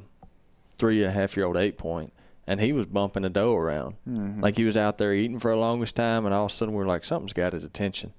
three 0.79 1.03
and 1.03 1.11
a 1.11 1.15
half 1.15 1.37
year 1.37 1.47
old 1.47 1.57
eight 1.57 1.79
point, 1.79 2.13
and 2.47 2.61
he 2.61 2.73
was 2.73 2.87
bumping 2.87 3.25
a 3.25 3.31
doe 3.31 3.55
around. 3.55 3.97
Mhm. 4.09 4.43
Like 4.43 4.57
he 4.57 4.65
was 4.65 4.77
out 4.77 4.99
there 4.99 5.15
eating 5.15 5.41
for 5.41 5.51
the 5.51 5.57
longest 5.57 5.97
time, 5.97 6.27
and 6.27 6.35
all 6.35 6.47
of 6.47 6.51
a 6.53 6.55
sudden 6.55 6.75
we 6.75 6.79
were 6.79 6.87
like, 6.87 7.05
something's 7.05 7.33
got 7.33 7.55
his 7.55 7.65
attention. 7.65 8.13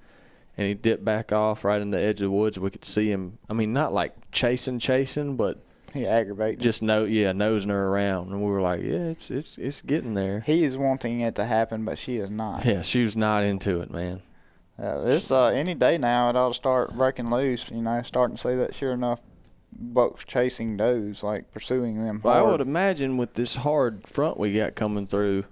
And 0.57 0.67
he 0.67 0.73
dipped 0.73 1.03
back 1.03 1.33
off 1.33 1.65
right 1.65 1.81
in 1.81 1.91
the 1.91 1.99
edge 1.99 2.21
of 2.21 2.27
the 2.27 2.31
woods. 2.31 2.57
We 2.57 2.69
could 2.69 2.85
see 2.85 3.11
him. 3.11 3.39
I 3.49 3.53
mean, 3.53 3.73
not 3.73 3.93
like 3.93 4.31
chasing, 4.31 4.79
chasing, 4.79 5.35
but 5.35 5.59
he 5.93 6.05
aggravated. 6.05 6.61
just 6.61 6.81
no, 6.81 7.05
yeah, 7.05 7.31
nosing 7.31 7.69
her 7.69 7.87
around. 7.87 8.31
And 8.31 8.41
we 8.41 8.49
were 8.49 8.61
like, 8.61 8.81
yeah, 8.81 9.09
it's 9.09 9.31
it's 9.31 9.57
it's 9.57 9.81
getting 9.81 10.13
there. 10.13 10.41
he 10.41 10.63
is 10.63 10.77
wanting 10.77 11.21
it 11.21 11.35
to 11.35 11.45
happen, 11.45 11.85
but 11.85 11.97
she 11.97 12.17
is 12.17 12.29
not. 12.29 12.65
Yeah, 12.65 12.81
she 12.81 13.03
was 13.03 13.17
not 13.17 13.43
into 13.43 13.81
it, 13.81 13.91
man. 13.91 14.21
Uh, 14.77 15.03
it's 15.05 15.31
uh, 15.31 15.45
any 15.47 15.73
day 15.73 15.97
now. 15.97 16.29
It 16.29 16.35
ought 16.35 16.49
to 16.49 16.53
start 16.53 16.93
breaking 16.95 17.29
loose. 17.29 17.69
You 17.71 17.81
know, 17.81 18.01
starting 18.03 18.35
to 18.35 18.41
see 18.41 18.55
that 18.55 18.75
sure 18.75 18.91
enough, 18.91 19.19
bucks 19.71 20.25
chasing 20.25 20.77
does, 20.77 21.23
like 21.23 21.51
pursuing 21.51 22.03
them. 22.03 22.21
Well, 22.23 22.33
I 22.33 22.41
would 22.41 22.61
imagine 22.61 23.17
with 23.17 23.33
this 23.33 23.55
hard 23.55 24.07
front 24.07 24.37
we 24.37 24.53
got 24.53 24.75
coming 24.75 25.07
through, 25.07 25.45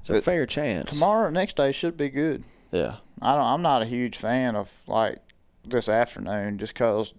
it's 0.00 0.10
a 0.10 0.22
fair 0.22 0.46
chance. 0.46 0.90
Tomorrow, 0.90 1.30
next 1.30 1.56
day 1.56 1.72
should 1.72 1.96
be 1.96 2.08
good. 2.08 2.44
Yeah. 2.72 2.96
I 3.22 3.34
don't. 3.34 3.44
I'm 3.44 3.62
not 3.62 3.82
a 3.82 3.86
huge 3.86 4.16
fan 4.16 4.56
of 4.56 4.70
like 4.86 5.18
this 5.66 5.88
afternoon, 5.88 6.58
just 6.58 6.74
'cause 6.74 7.14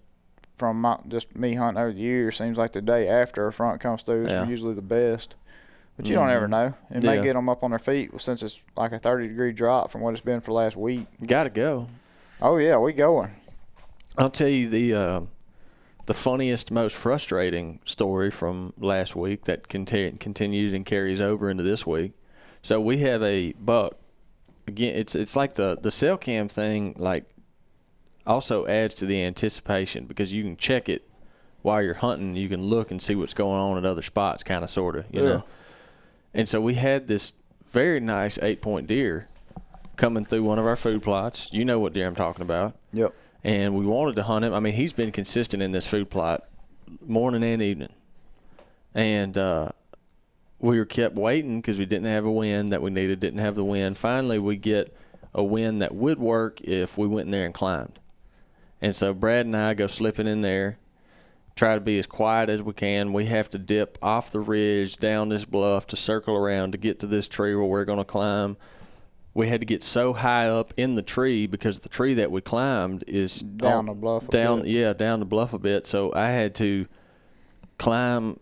from 0.56 0.80
my, 0.80 0.98
just 1.08 1.34
me 1.36 1.54
hunting 1.54 1.82
over 1.82 1.92
the 1.92 2.00
years, 2.00 2.36
seems 2.38 2.56
like 2.58 2.72
the 2.72 2.80
day 2.82 3.08
after 3.08 3.46
a 3.46 3.52
front 3.52 3.80
comes 3.80 4.02
through 4.02 4.26
is 4.26 4.30
Yeah. 4.32 4.46
usually 4.46 4.74
the 4.74 4.82
best. 4.82 5.34
But 5.96 6.08
you 6.08 6.14
don't 6.14 6.28
ever 6.30 6.46
Mhm. 6.46 6.50
know. 6.50 6.74
It 6.90 7.02
may 7.02 7.22
get 7.22 7.32
them 7.34 7.48
up 7.48 7.64
on 7.64 7.70
their 7.70 7.78
feet 7.78 8.10
since 8.20 8.42
it's 8.42 8.60
like 8.76 8.92
a 8.92 8.98
30 8.98 9.28
degree 9.28 9.52
drop 9.52 9.90
from 9.90 10.02
what 10.02 10.12
it's 10.12 10.20
been 10.20 10.40
for 10.40 10.50
the 10.50 10.54
last 10.54 10.76
week. 10.76 11.06
Got 11.26 11.44
to 11.44 11.50
go. 11.50 11.88
Oh 12.40 12.58
yeah, 12.58 12.76
we 12.76 12.92
going. 12.92 13.30
I'll 14.18 14.28
tell 14.30 14.48
you 14.48 14.68
the 14.68 14.92
uh, 14.94 15.20
the 16.04 16.14
funniest, 16.14 16.70
most 16.70 16.94
frustrating 16.96 17.80
story 17.86 18.30
from 18.30 18.72
last 18.78 19.16
week 19.16 19.44
that 19.44 19.68
conti- 19.68 20.12
continues 20.12 20.72
and 20.72 20.84
carries 20.86 21.20
over 21.20 21.50
into 21.50 21.62
this 21.62 21.86
week. 21.86 22.12
So 22.62 22.80
we 22.80 22.98
have 22.98 23.22
a 23.22 23.52
buck. 23.54 23.96
Again, 24.66 24.96
it's 24.96 25.14
it's 25.14 25.36
like 25.36 25.54
the 25.54 25.78
the 25.80 25.90
cell 25.90 26.16
cam 26.16 26.48
thing. 26.48 26.94
Like 26.98 27.24
also 28.26 28.66
adds 28.66 28.94
to 28.94 29.06
the 29.06 29.22
anticipation 29.22 30.06
because 30.06 30.32
you 30.32 30.42
can 30.42 30.56
check 30.56 30.88
it 30.88 31.08
while 31.62 31.82
you're 31.82 31.94
hunting. 31.94 32.34
You 32.36 32.48
can 32.48 32.62
look 32.62 32.90
and 32.90 33.00
see 33.00 33.14
what's 33.14 33.34
going 33.34 33.60
on 33.60 33.78
at 33.78 33.84
other 33.84 34.02
spots, 34.02 34.42
kind 34.42 34.64
of, 34.64 34.70
sort 34.70 34.96
of, 34.96 35.04
you 35.12 35.22
Yeah. 35.22 35.28
know. 35.28 35.44
And 36.34 36.48
so 36.48 36.60
we 36.60 36.74
had 36.74 37.06
this 37.06 37.32
very 37.70 38.00
nice 38.00 38.38
eight 38.42 38.60
point 38.60 38.86
deer 38.88 39.28
coming 39.96 40.24
through 40.24 40.42
one 40.42 40.58
of 40.58 40.66
our 40.66 40.76
food 40.76 41.02
plots. 41.02 41.50
You 41.52 41.64
know 41.64 41.78
what 41.78 41.92
deer 41.92 42.06
I'm 42.06 42.14
talking 42.16 42.42
about 42.42 42.74
Yep. 42.92 43.14
and 43.44 43.74
we 43.76 43.86
wanted 43.86 44.16
to 44.16 44.24
hunt 44.24 44.44
him. 44.44 44.52
I 44.52 44.60
mean, 44.60 44.74
he's 44.74 44.92
been 44.92 45.12
consistent 45.12 45.62
in 45.62 45.70
this 45.70 45.86
food 45.86 46.10
plot, 46.10 46.42
morning 47.00 47.42
and 47.44 47.62
evening, 47.62 47.92
and 48.94 49.38
uh, 49.38 49.68
we 50.66 50.78
were 50.78 50.84
kept 50.84 51.14
waiting 51.14 51.60
because 51.60 51.78
we 51.78 51.86
didn't 51.86 52.06
have 52.06 52.24
a 52.24 52.30
wind 52.30 52.70
that 52.70 52.82
we 52.82 52.90
needed. 52.90 53.20
Didn't 53.20 53.38
have 53.40 53.54
the 53.54 53.64
wind. 53.64 53.96
Finally, 53.96 54.38
we 54.38 54.56
get 54.56 54.94
a 55.34 55.42
wind 55.44 55.80
that 55.82 55.94
would 55.94 56.18
work 56.18 56.60
if 56.62 56.98
we 56.98 57.06
went 57.06 57.26
in 57.26 57.30
there 57.30 57.44
and 57.46 57.54
climbed. 57.54 57.98
And 58.82 58.94
so 58.94 59.14
Brad 59.14 59.46
and 59.46 59.56
I 59.56 59.74
go 59.74 59.86
slipping 59.86 60.26
in 60.26 60.42
there, 60.42 60.78
try 61.54 61.74
to 61.74 61.80
be 61.80 61.98
as 61.98 62.06
quiet 62.06 62.50
as 62.50 62.60
we 62.62 62.72
can. 62.72 63.12
We 63.12 63.26
have 63.26 63.48
to 63.50 63.58
dip 63.58 63.96
off 64.02 64.30
the 64.30 64.40
ridge 64.40 64.96
down 64.96 65.28
this 65.28 65.44
bluff 65.44 65.86
to 65.88 65.96
circle 65.96 66.34
around 66.34 66.72
to 66.72 66.78
get 66.78 67.00
to 67.00 67.06
this 67.06 67.28
tree 67.28 67.54
where 67.54 67.64
we're 67.64 67.84
going 67.84 67.98
to 67.98 68.04
climb 68.04 68.56
we 69.34 69.48
had 69.48 69.60
to 69.60 69.66
get 69.66 69.82
so 69.82 70.14
high 70.14 70.48
up 70.48 70.72
in 70.78 70.94
the 70.94 71.02
tree 71.02 71.46
because 71.46 71.80
the 71.80 71.90
tree 71.90 72.14
that 72.14 72.30
we 72.30 72.40
climbed 72.40 73.04
is 73.06 73.40
Down 73.40 73.72
on- 73.80 73.86
the 73.86 73.92
bluff 73.92 74.26
a 74.28 74.30
down 74.30 74.62
bit. 74.62 74.68
yeah 74.70 74.94
down 74.94 75.20
the 75.20 75.26
bluff 75.26 75.52
a 75.52 75.58
bit 75.58 75.86
so 75.86 76.10
i 76.14 76.28
had 76.30 76.54
to 76.54 76.86
climb 77.78 78.40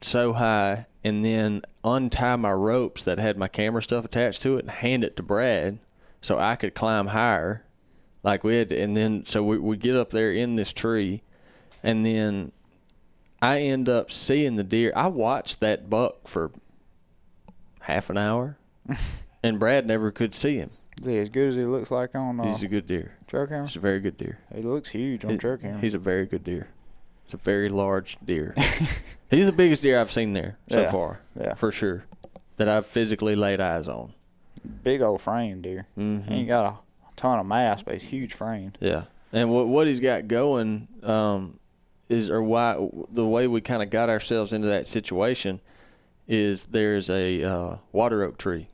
so 0.00 0.32
high 0.32 0.86
and 1.06 1.24
then 1.24 1.62
untie 1.84 2.36
my 2.36 2.50
ropes 2.52 3.04
that 3.04 3.18
had 3.18 3.38
my 3.38 3.48
camera 3.48 3.82
stuff 3.82 4.04
attached 4.04 4.42
to 4.42 4.56
it 4.56 4.62
and 4.62 4.70
hand 4.70 5.04
it 5.04 5.16
to 5.16 5.22
brad 5.22 5.78
so 6.20 6.38
i 6.38 6.56
could 6.56 6.74
climb 6.74 7.06
higher 7.08 7.62
like 8.22 8.42
we 8.42 8.56
had 8.56 8.68
to, 8.70 8.80
and 8.80 8.96
then 8.96 9.24
so 9.24 9.42
we, 9.42 9.56
we 9.58 9.76
get 9.76 9.94
up 9.94 10.10
there 10.10 10.32
in 10.32 10.56
this 10.56 10.72
tree 10.72 11.22
and 11.82 12.04
then 12.04 12.50
i 13.40 13.60
end 13.60 13.88
up 13.88 14.10
seeing 14.10 14.56
the 14.56 14.64
deer 14.64 14.92
i 14.96 15.06
watched 15.06 15.60
that 15.60 15.88
buck 15.88 16.26
for 16.26 16.50
half 17.80 18.10
an 18.10 18.18
hour 18.18 18.56
and 19.42 19.58
Brad 19.60 19.86
never 19.86 20.10
could 20.10 20.34
see 20.34 20.56
him. 20.56 20.70
Is 21.00 21.06
he 21.06 21.18
as 21.18 21.28
good 21.28 21.48
as 21.50 21.56
he 21.56 21.64
looks 21.64 21.90
like 21.90 22.14
on 22.14 22.40
uh, 22.40 22.44
He's 22.44 22.62
a 22.62 22.68
good 22.68 22.86
deer. 22.86 23.16
trail 23.26 23.46
camera? 23.46 23.66
He's 23.66 23.76
a 23.76 23.80
very 23.80 24.00
good 24.00 24.16
deer. 24.16 24.38
He 24.54 24.62
looks 24.62 24.90
huge 24.90 25.24
on 25.24 25.32
It- 25.32 25.40
trail 25.40 25.56
camera. 25.56 25.80
He's 25.80 25.94
a 25.94 25.98
very 25.98 26.26
good 26.26 26.42
deer. 26.44 26.68
He's 27.26 27.34
a 27.34 27.38
very 27.38 27.68
large 27.68 28.16
deer. 28.24 28.54
He's 29.30 29.46
the 29.46 29.52
biggest 29.52 29.82
deer 29.82 30.00
I've 30.00 30.12
seen 30.12 30.32
there 30.32 30.56
so 30.68 30.82
Yeah. 30.82 30.90
far, 30.92 31.20
yeah, 31.38 31.54
for 31.54 31.72
sure, 31.72 32.04
that 32.56 32.68
I've 32.68 32.86
physically 32.86 33.34
laid 33.34 33.60
eyes 33.60 33.88
on. 33.88 34.12
big 34.84 35.00
old 35.02 35.20
frame 35.20 35.60
deer. 35.62 35.86
Mm-hmm. 35.98 36.28
He 36.32 36.38
ain't 36.40 36.48
got 36.48 36.66
a 36.66 36.76
ton 37.16 37.38
of 37.40 37.46
mass, 37.46 37.82
but 37.82 37.94
he's 37.94 38.04
huge 38.04 38.32
framed. 38.34 38.78
Yeah, 38.80 39.04
and 39.32 39.50
what 39.52 39.66
what 39.66 39.86
he's 39.88 39.98
got 40.00 40.28
going 40.28 40.86
um, 41.02 41.58
is, 42.08 42.30
or 42.30 42.42
why 42.42 42.76
the 43.10 43.26
way 43.26 43.48
we 43.48 43.60
kind 43.60 43.82
of 43.82 43.90
got 43.90 44.08
ourselves 44.08 44.52
into 44.52 44.68
that 44.68 44.86
situation 44.86 45.60
is 46.28 46.66
there's 46.66 47.10
a 47.10 47.42
uh, 47.42 47.76
water 47.92 48.22
oak 48.22 48.38
tree, 48.38 48.68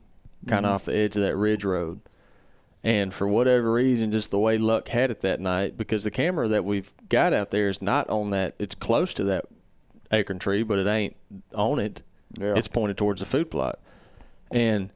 kind 0.47 0.65
of 0.65 0.71
Mhm. 0.71 0.75
off 0.75 0.85
the 0.85 0.95
edge 0.95 1.15
of 1.15 1.23
that 1.23 1.35
ridge 1.35 1.63
road, 1.65 1.99
and 2.83 3.13
for 3.13 3.27
whatever 3.27 3.71
reason, 3.71 4.11
just 4.11 4.31
the 4.31 4.39
way 4.39 4.57
luck 4.57 4.89
had 4.89 5.09
it 5.09 5.21
that 5.21 5.39
night, 5.39 5.77
because 5.77 6.03
the 6.03 6.11
camera 6.11 6.47
that 6.49 6.65
we've 6.65 6.91
got 7.09 7.33
out 7.33 7.51
there 7.51 7.69
is 7.69 7.81
not 7.81 8.09
on 8.09 8.31
that. 8.31 8.55
It's 8.59 8.75
close 8.75 9.13
to 9.15 9.23
that 9.25 9.45
acorn 10.11 10.39
tree, 10.39 10.63
but 10.63 10.79
it 10.79 10.87
ain't 10.87 11.15
on 11.55 11.79
it. 11.79 12.03
Yeah. 12.37 12.55
It's 12.55 12.67
pointed 12.67 12.97
towards 12.97 13.19
the 13.19 13.25
food 13.25 13.49
plot. 13.49 13.79
And 14.51 14.89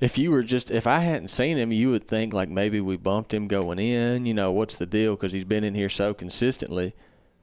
if 0.00 0.18
you 0.18 0.30
were 0.30 0.42
just, 0.42 0.70
if 0.70 0.86
I 0.86 1.00
hadn't 1.00 1.28
seen 1.28 1.56
him, 1.56 1.72
you 1.72 1.90
would 1.90 2.04
think 2.04 2.32
like 2.32 2.48
maybe 2.48 2.80
we 2.80 2.96
bumped 2.96 3.32
him 3.32 3.48
going 3.48 3.78
in. 3.78 4.26
You 4.26 4.34
know, 4.34 4.50
what's 4.52 4.76
the 4.76 4.86
deal? 4.86 5.14
Because 5.14 5.32
he's 5.32 5.44
been 5.44 5.64
in 5.64 5.74
here 5.74 5.88
so 5.88 6.14
consistently. 6.14 6.94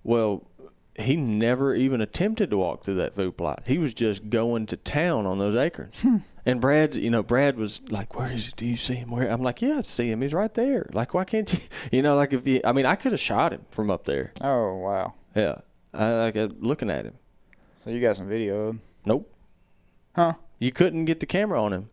Well, 0.04 0.44
he 0.98 1.16
never 1.16 1.76
even 1.76 2.02
attempted 2.02 2.50
to 2.52 2.58
walk 2.58 2.84
through 2.84 2.96
that 2.96 3.16
food 3.16 3.36
plot. 3.38 3.64
He 3.66 3.78
was 3.78 3.94
just 3.94 4.30
going 4.30 4.66
to 4.68 4.78
town 4.78 5.26
on 5.26 5.40
those 5.40 5.56
acorns. 5.56 6.06
and 6.46 6.62
Brad, 6.62 6.96
you 6.96 7.10
know, 7.10 7.22
Brad 7.24 7.58
was 7.58 7.82
like, 7.90 8.16
"Where 8.16 8.32
is 8.32 8.48
he? 8.48 8.54
Do 8.56 8.66
you 8.66 8.78
see 8.78 8.96
him? 8.96 9.12
Where?" 9.12 9.30
I'm 9.30 9.42
like, 9.42 9.62
"Yeah, 9.62 9.78
I 9.80 9.82
see 9.82 10.10
him. 10.12 10.22
He's 10.22 10.34
right 10.34 10.54
there. 10.54 10.90
Like, 10.94 11.14
why 11.14 11.24
can't 11.26 11.52
you? 11.52 11.60
You 11.92 12.02
know, 12.02 12.16
like 12.16 12.34
if 12.34 12.48
you, 12.48 12.62
I 12.64 12.72
mean, 12.72 12.86
I 12.86 12.96
could 12.96 13.12
have 13.12 13.22
shot 13.22 13.52
him 13.54 13.66
from 13.70 13.90
up 13.90 14.06
there. 14.06 14.32
oh 14.42 14.76
wow. 14.78 15.14
Yeah, 15.36 15.56
I 15.94 16.14
like 16.14 16.38
uh, 16.38 16.48
looking 16.60 16.90
at 16.90 17.06
him. 17.06 17.16
So 17.84 17.90
you 17.92 18.00
got 18.02 18.16
some 18.16 18.28
video 18.28 18.56
of 18.62 18.70
him? 18.70 18.82
Nope. 19.06 19.32
Huh? 20.16 20.34
You 20.60 20.72
couldn't 20.72 21.06
get 21.06 21.20
the 21.20 21.26
camera 21.26 21.62
on 21.62 21.74
him. 21.74 21.90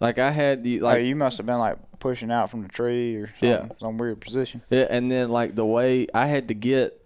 Like 0.00 0.18
I 0.18 0.30
had 0.32 0.62
the 0.64 0.80
Like 0.80 0.98
like 0.98 1.06
you 1.06 1.16
must 1.16 1.38
have 1.38 1.46
been 1.46 1.58
like 1.58 1.78
pushing 1.98 2.30
out 2.30 2.50
from 2.50 2.62
the 2.62 2.68
tree 2.68 3.16
or 3.16 3.28
something, 3.28 3.48
Yeah. 3.48 3.68
some 3.80 3.96
weird 3.96 4.20
position. 4.20 4.60
yeah, 4.68 4.86
and 4.90 5.10
then 5.10 5.30
like 5.30 5.54
the 5.54 5.64
way 5.64 6.06
I 6.12 6.26
had 6.26 6.48
to 6.48 6.54
get 6.54 7.00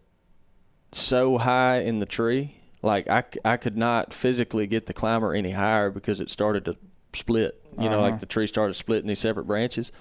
so 0.93 1.39
high 1.39 1.79
in 1.81 2.01
the 2.01 2.07
tree, 2.07 2.57
like 2.83 3.09
I, 3.09 3.25
I 3.45 3.57
could 3.57 3.77
not 3.77 4.13
physically 4.15 4.67
get 4.67 4.87
the 4.87 4.93
climber 4.95 5.35
any 5.35 5.53
higher 5.53 5.91
because 5.91 6.21
it 6.21 6.31
started 6.31 6.65
to 6.67 6.77
split. 7.15 7.61
You 7.79 7.85
know, 7.89 7.99
Uh-huh. 8.01 8.11
like 8.11 8.21
the 8.21 8.27
tree 8.27 8.47
started 8.47 8.75
splitting 8.75 9.07
these 9.09 9.21
separate 9.21 9.45
branches, 9.45 9.93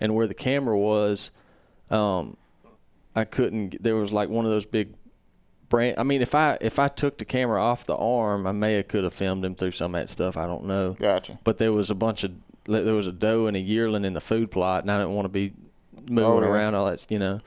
and 0.00 0.14
where 0.14 0.26
the 0.26 0.34
camera 0.34 0.76
was, 0.78 1.30
um, 1.90 2.36
I 3.14 3.24
couldn't. 3.24 3.82
There 3.82 3.96
was 3.96 4.12
like 4.12 4.28
one 4.28 4.44
of 4.44 4.50
those 4.50 4.66
big 4.66 4.94
branch. 5.68 5.96
I 5.98 6.02
mean, 6.02 6.22
if 6.22 6.34
I 6.34 6.58
if 6.60 6.78
I 6.78 6.88
took 6.88 7.18
the 7.18 7.24
camera 7.24 7.62
off 7.62 7.84
the 7.86 7.96
arm, 7.96 8.46
I 8.46 8.52
may 8.52 8.74
have 8.74 8.88
could 8.88 9.04
have 9.04 9.12
filmed 9.12 9.44
him 9.44 9.54
through 9.54 9.72
some 9.72 9.94
of 9.94 10.00
that 10.00 10.08
stuff. 10.10 10.36
I 10.36 10.46
don't 10.46 10.64
know. 10.64 10.92
Gotcha. 10.94 11.38
but 11.44 11.58
there 11.58 11.72
was 11.72 11.90
a 11.90 11.94
bunch 11.94 12.24
of 12.24 12.32
there 12.66 12.94
was 12.94 13.06
a 13.06 13.12
doe 13.12 13.46
and 13.46 13.56
a 13.56 13.60
yearling 13.60 14.04
in 14.04 14.12
the 14.12 14.20
food 14.20 14.50
plot, 14.50 14.82
and 14.84 14.90
I 14.90 14.98
didn't 14.98 15.14
want 15.14 15.26
to 15.26 15.30
be 15.30 15.52
moving 16.08 16.24
Oh, 16.24 16.40
yeah. 16.42 16.48
around 16.48 16.74
all 16.74 16.86
that, 16.86 17.06
you 17.10 17.18
know. 17.18 17.40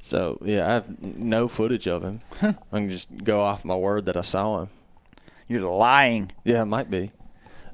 So 0.00 0.38
yeah, 0.44 0.68
I 0.68 0.74
have 0.74 1.02
no 1.02 1.48
footage 1.48 1.88
of 1.88 2.02
him. 2.02 2.20
I 2.42 2.54
can 2.70 2.90
just 2.90 3.08
go 3.24 3.40
off 3.40 3.64
my 3.64 3.76
word 3.76 4.06
that 4.06 4.16
I 4.16 4.22
saw 4.22 4.62
him. 4.62 4.68
You're 5.48 5.62
lying. 5.62 6.32
Yeah, 6.44 6.62
it 6.62 6.66
might 6.66 6.90
be. 6.90 7.10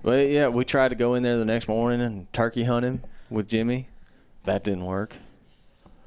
But 0.02 0.28
yeah, 0.28 0.48
we 0.48 0.64
tried 0.64 0.88
to 0.88 0.94
go 0.94 1.14
in 1.14 1.22
there 1.22 1.38
the 1.38 1.44
next 1.44 1.68
morning 1.68 2.00
and 2.00 2.32
turkey 2.32 2.64
hunt 2.64 2.85
him 2.85 3.02
with 3.30 3.48
Jimmy. 3.48 3.88
That 4.44 4.64
didn't 4.64 4.85
work. 4.85 5.16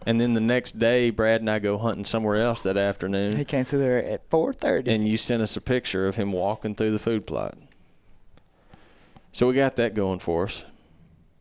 And 0.06 0.22
then 0.22 0.34
the 0.36 0.42
next 0.42 0.78
day, 0.78 1.10
Brad 1.10 1.42
and 1.42 1.50
I 1.50 1.58
go 1.60 1.78
hunting 1.78 2.06
somewhere 2.06 2.36
else 2.36 2.62
that 2.64 2.78
afternoon. 2.78 3.38
He 3.38 3.46
came 3.46 3.66
through 3.66 3.80
there 3.80 4.04
at 4.04 4.30
4:30. 4.30 4.88
and 4.88 5.08
you 5.08 5.18
sent 5.18 5.42
us 5.42 5.58
a 5.58 5.62
picture 5.62 6.08
of 6.08 6.16
him 6.16 6.32
walking 6.32 6.76
through 6.76 6.92
the 6.92 7.00
food 7.00 7.26
plot. 7.26 7.58
So 9.32 9.48
we 9.48 9.54
got 9.56 9.76
that 9.78 9.96
going 9.96 10.20
for 10.20 10.46
us. 10.46 10.64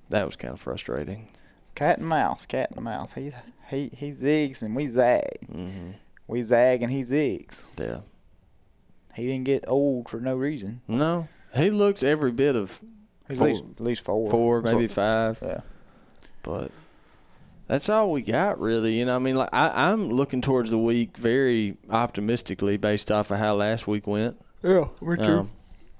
That 0.09 0.25
was 0.27 0.37
kind 0.37 0.55
of 0.55 0.61
frustrating. 0.61 1.29
Cat 1.75 1.99
and 1.99 2.07
mouse, 2.09 2.47
cat 2.47 2.71
and 2.75 2.85
mouse. 2.85 3.13
He 3.15 3.33
he 3.69 3.91
he 3.97 4.11
zigs 4.11 4.63
and 4.63 4.75
we 4.77 4.87
zag. 4.89 5.47
hmm 5.51 5.91
We 6.27 6.43
zag 6.43 6.83
and 6.83 6.91
he 6.93 7.01
zigs. 7.03 7.65
Yeah. 7.79 8.01
He 9.15 9.27
didn't 9.27 9.45
get 9.45 9.65
old 9.69 10.09
for 10.09 10.19
no 10.21 10.35
reason. 10.37 10.81
No, 10.89 11.29
he 11.55 11.71
looks 11.71 12.03
every 12.03 12.33
bit 12.33 12.57
of 12.57 12.81
At 13.29 13.37
Four. 13.37 13.47
least 13.47 13.63
at 13.77 13.81
least 13.81 14.05
four. 14.05 14.31
four, 14.31 14.61
maybe 14.63 14.77
what- 14.83 14.91
five, 14.91 15.39
Yeah. 15.43 15.61
but 16.43 16.71
that's 17.69 17.89
all 17.89 18.11
we 18.11 18.23
got 18.23 18.59
really. 18.61 18.99
You 18.99 19.05
know, 19.07 19.17
I 19.17 19.19
mean, 19.21 19.37
like 19.37 19.51
I, 19.53 19.91
I'm 19.91 20.09
looking 20.11 20.41
towards 20.43 20.71
the 20.71 20.79
week 20.79 21.17
very 21.17 21.77
optimistically 21.91 22.77
based 22.77 23.11
off 23.13 23.31
of 23.31 23.39
how 23.39 23.55
last 23.55 23.87
week 23.87 24.07
went. 24.07 24.41
Yeah, 24.63 24.87
me 25.01 25.17
Um, 25.19 25.51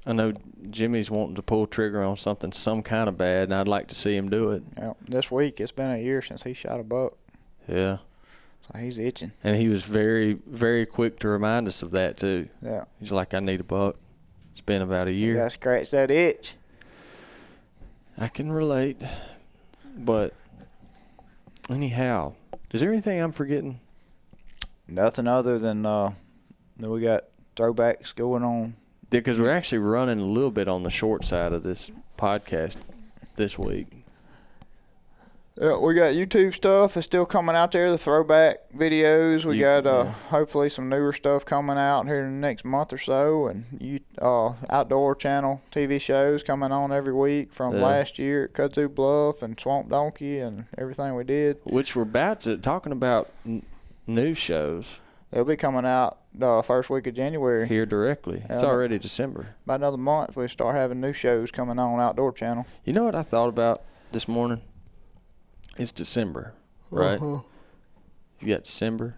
I 0.07 0.13
know 0.13 0.33
Jimmy's 0.71 1.11
wanting 1.11 1.37
to 1.37 1.43
pull 1.43 1.67
trigger 1.67 2.03
on 2.03 2.17
something 2.19 2.53
some 2.53 2.83
kind 2.83 3.09
of 3.09 3.17
bad, 3.17 3.45
and 3.45 3.55
I'd 3.55 3.69
like 3.69 3.89
to 3.89 3.95
see 3.95 4.15
him 4.17 4.29
do 4.29 4.51
it. 4.51 4.63
yeah. 4.77 4.93
This 5.09 5.31
week 5.31 5.61
it's 5.61 5.73
been 5.73 5.91
a 5.91 5.99
year 5.99 6.21
since 6.21 6.43
he 6.43 6.53
shot 6.53 6.79
a 6.79 6.83
buck, 6.83 7.15
Yeah. 7.67 7.99
so 8.73 8.79
he's 8.79 8.99
itching. 8.99 9.33
And 9.43 9.57
he 9.57 9.69
was 9.69 9.83
very, 9.83 10.35
very 10.47 10.85
quick 10.85 11.19
to 11.21 11.29
remind 11.29 11.69
us 11.69 11.83
of 11.83 11.91
that 11.93 12.19
too. 12.19 12.49
Yeah. 12.63 12.85
He's 13.01 13.13
like, 13.13 13.33
I 13.33 13.41
need 13.41 13.61
a 13.61 13.65
buck. 13.65 13.97
It's 14.53 14.61
been 14.61 14.83
about 14.83 15.09
a 15.09 15.13
You 15.13 15.27
year. 15.27 15.35
gotta 15.37 15.51
scratch 15.51 15.91
that 15.93 16.11
itch. 16.11 16.55
I 18.19 18.29
can 18.29 18.53
relate. 18.53 18.99
But 19.97 20.35
anyhow, 21.71 22.35
is 22.73 22.81
there 22.81 22.93
anything 22.93 23.21
I'm 23.21 23.33
forgetting? 23.33 23.81
Nothing 24.87 25.27
other 25.29 25.59
than 25.59 25.87
uh, 25.87 26.13
that 26.77 26.91
we 26.91 27.01
got 27.01 27.25
throwbacks 27.57 28.15
going 28.15 28.43
on. 28.45 28.75
Because 29.21 29.41
we're 29.41 29.51
actually 29.51 29.79
running 29.79 30.21
a 30.21 30.25
little 30.25 30.51
bit 30.51 30.69
on 30.69 30.83
the 30.83 30.91
short 30.91 31.25
side 31.25 31.53
of 31.53 31.63
this 31.63 31.91
podcast 32.19 32.77
this 33.37 33.59
week. 33.59 33.87
Yeah, 35.61 35.77
we 35.77 35.95
got 35.95 36.15
YouTube 36.15 36.53
stuff 36.53 36.95
that's 36.95 37.05
still 37.05 37.25
coming 37.25 37.55
out 37.55 37.71
there. 37.71 37.89
The 37.89 37.97
throwback 37.97 38.73
videos. 38.77 39.45
We 39.45 39.55
You- 39.55 39.61
got 39.61 39.87
uh, 39.87 40.03
yeah. 40.07 40.13
hopefully 40.31 40.69
some 40.69 40.89
newer 40.89 41.13
stuff 41.13 41.45
coming 41.45 41.79
out 41.79 42.07
here 42.07 42.25
in 42.25 42.41
the 42.41 42.47
next 42.47 42.65
month 42.65 42.93
or 42.93 42.99
so, 42.99 43.47
and 43.47 43.65
you 43.79 44.01
uh, 44.21 44.55
outdoor 44.69 45.15
channel 45.15 45.63
TV 45.71 46.01
shows 46.01 46.43
coming 46.43 46.73
on 46.73 46.91
every 46.91 47.13
week 47.13 47.53
from 47.53 47.77
Yeah. 47.77 47.83
last 47.85 48.19
year 48.19 48.45
at 48.47 48.53
Kudzu 48.53 48.93
Bluff 48.93 49.43
and 49.45 49.59
Swamp 49.61 49.91
Donkey 49.91 50.41
and 50.41 50.65
everything 50.77 51.15
we 51.15 51.23
did. 51.23 51.59
Which 51.63 51.95
we're 51.95 52.03
about 52.03 52.41
to 52.41 52.57
talking 52.57 52.91
about 52.91 53.31
n- 53.47 53.63
news 54.09 54.39
shows 54.39 54.99
They'll 55.31 55.45
be 55.45 55.57
coming 55.57 55.85
out 55.85 56.19
uh, 56.41 56.63
first 56.63 56.91
week 56.91 57.07
of 57.07 57.15
January. 57.15 57.67
here 57.69 57.87
directly. 57.87 58.43
It's 58.49 58.63
Yeah. 58.63 58.69
already 58.69 58.99
December. 58.99 59.55
By 59.67 59.77
another 59.77 59.97
month, 59.97 60.37
we 60.37 60.49
start 60.49 60.75
having 60.77 61.01
new 61.01 61.13
shows 61.13 61.51
coming 61.51 61.79
on 61.79 62.01
outdoor 62.01 62.33
channel. 62.33 62.67
You 62.85 62.93
know 62.93 63.05
what 63.05 63.15
I 63.15 63.23
thought 63.23 63.49
about 63.49 63.83
this 64.13 64.27
morning? 64.29 64.61
It's 65.77 65.93
December, 65.93 66.55
right? 66.91 67.21
Uh-huh. 67.21 67.41
You 68.41 68.55
got 68.55 68.65
December, 68.65 69.17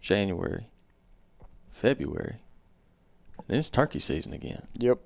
January, 0.00 0.68
February. 1.70 2.36
And 3.48 3.56
it's 3.56 3.70
turkey 3.70 3.98
season 3.98 4.32
again. 4.32 4.66
Yep, 4.78 4.98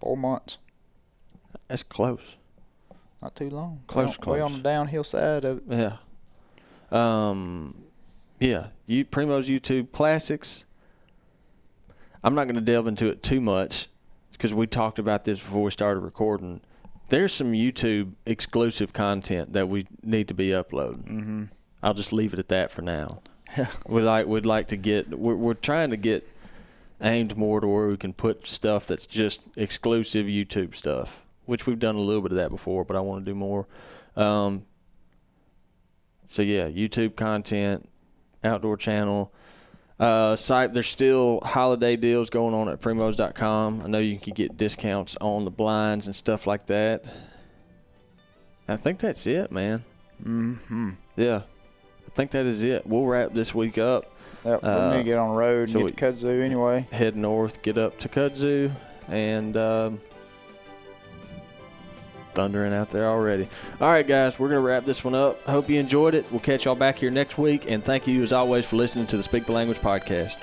four 0.00 0.16
months. 0.16 0.58
That's 1.68 1.82
close. 1.82 2.36
Not 3.22 3.34
too 3.34 3.50
long. 3.50 3.80
Close, 3.86 4.18
Way 4.20 4.24
on- 4.26 4.32
Way 4.34 4.40
on 4.40 4.52
the 4.54 4.58
downhill 4.60 5.04
side 5.04 5.44
of 5.44 5.58
it. 5.58 5.62
Yeah. 5.68 5.96
Um, 6.90 7.84
yeah. 8.40 8.68
You 8.86 9.04
Primos 9.04 9.46
YouTube 9.46 9.92
classics. 9.92 10.64
I'm 12.22 12.34
not 12.34 12.44
going 12.44 12.56
to 12.56 12.60
delve 12.60 12.86
into 12.86 13.08
it 13.08 13.22
too 13.22 13.40
much 13.40 13.88
because 14.32 14.54
we 14.54 14.66
talked 14.66 14.98
about 14.98 15.24
this 15.24 15.38
before 15.38 15.62
we 15.62 15.70
started 15.70 16.00
recording. 16.00 16.60
There's 17.08 17.32
some 17.32 17.52
YouTube 17.52 18.12
exclusive 18.26 18.92
content 18.92 19.52
that 19.54 19.68
we 19.68 19.86
need 20.02 20.28
to 20.28 20.34
be 20.34 20.54
uploading. 20.54 21.02
Mm-hmm. 21.02 21.44
I'll 21.82 21.94
just 21.94 22.12
leave 22.12 22.32
it 22.32 22.38
at 22.38 22.48
that 22.48 22.70
for 22.70 22.82
now. 22.82 23.22
We'd 23.86 24.02
like 24.02 24.26
we'd 24.26 24.44
like 24.44 24.68
to 24.68 24.76
get 24.76 25.18
we're 25.18 25.34
we're 25.34 25.54
trying 25.54 25.88
to 25.90 25.96
get 25.96 26.28
aimed 27.00 27.36
more 27.36 27.60
to 27.60 27.66
where 27.66 27.86
we 27.86 27.96
can 27.96 28.12
put 28.12 28.46
stuff 28.46 28.86
that's 28.86 29.06
just 29.06 29.42
exclusive 29.56 30.26
YouTube 30.26 30.74
stuff, 30.74 31.24
which 31.46 31.66
we've 31.66 31.78
done 31.78 31.94
a 31.94 32.00
little 32.00 32.20
bit 32.20 32.32
of 32.32 32.36
that 32.36 32.50
before, 32.50 32.84
but 32.84 32.96
I 32.96 33.00
want 33.00 33.24
to 33.24 33.30
do 33.30 33.34
more. 33.34 33.66
Um, 34.16 34.66
so 36.26 36.42
yeah, 36.42 36.68
YouTube 36.68 37.16
content, 37.16 37.88
outdoor 38.44 38.76
channel. 38.76 39.32
Uh, 40.00 40.36
site 40.36 40.72
there's 40.72 40.86
still 40.86 41.40
holiday 41.40 41.96
deals 41.96 42.30
going 42.30 42.54
on 42.54 42.68
at 42.68 42.80
primos.com. 42.80 43.82
I 43.84 43.88
know 43.88 43.98
you 43.98 44.18
can 44.18 44.32
get 44.34 44.56
discounts 44.56 45.16
on 45.20 45.44
the 45.44 45.50
blinds 45.50 46.06
and 46.06 46.14
stuff 46.14 46.46
like 46.46 46.66
that. 46.66 47.04
I 48.68 48.76
think 48.76 48.98
that's 49.00 49.26
it, 49.26 49.50
man. 49.50 49.82
Mm-hmm. 50.22 50.90
Yeah. 51.16 51.42
I 52.06 52.10
think 52.10 52.30
that 52.32 52.46
is 52.46 52.62
it. 52.62 52.86
We'll 52.86 53.06
wrap 53.06 53.32
this 53.32 53.54
week 53.54 53.78
up. 53.78 54.12
Yep, 54.44 54.62
we 54.62 54.68
Uh, 54.68 54.90
need 54.92 54.98
to 54.98 55.04
get 55.04 55.18
on 55.18 55.30
the 55.30 55.34
road 55.36 55.70
so 55.70 55.80
and 55.80 55.88
get 55.88 55.96
to 55.96 56.26
Kudzu 56.26 56.42
anyway. 56.42 56.86
Head 56.92 57.16
north, 57.16 57.62
get 57.62 57.76
up 57.76 57.98
to 57.98 58.08
Kudzu, 58.08 58.70
and 59.08 59.56
um, 59.56 60.00
thundering 62.38 62.72
out 62.72 62.88
there 62.90 63.08
already. 63.08 63.48
All 63.80 63.90
right, 63.90 64.06
guys, 64.06 64.38
we're 64.38 64.48
going 64.48 64.62
to 64.62 64.66
wrap 64.66 64.84
this 64.84 65.02
one 65.02 65.16
up. 65.16 65.44
Hope 65.44 65.68
you 65.68 65.80
enjoyed 65.80 66.14
it. 66.14 66.24
We'll 66.30 66.38
catch 66.38 66.66
y'all 66.66 66.76
back 66.76 66.96
here 66.96 67.10
next 67.10 67.36
week. 67.36 67.68
And 67.68 67.84
thank 67.84 68.06
you, 68.06 68.22
as 68.22 68.32
always, 68.32 68.64
for 68.64 68.76
listening 68.76 69.08
to 69.08 69.16
the 69.16 69.24
Speak 69.24 69.44
the 69.44 69.50
Language 69.50 69.80
podcast. 69.80 70.40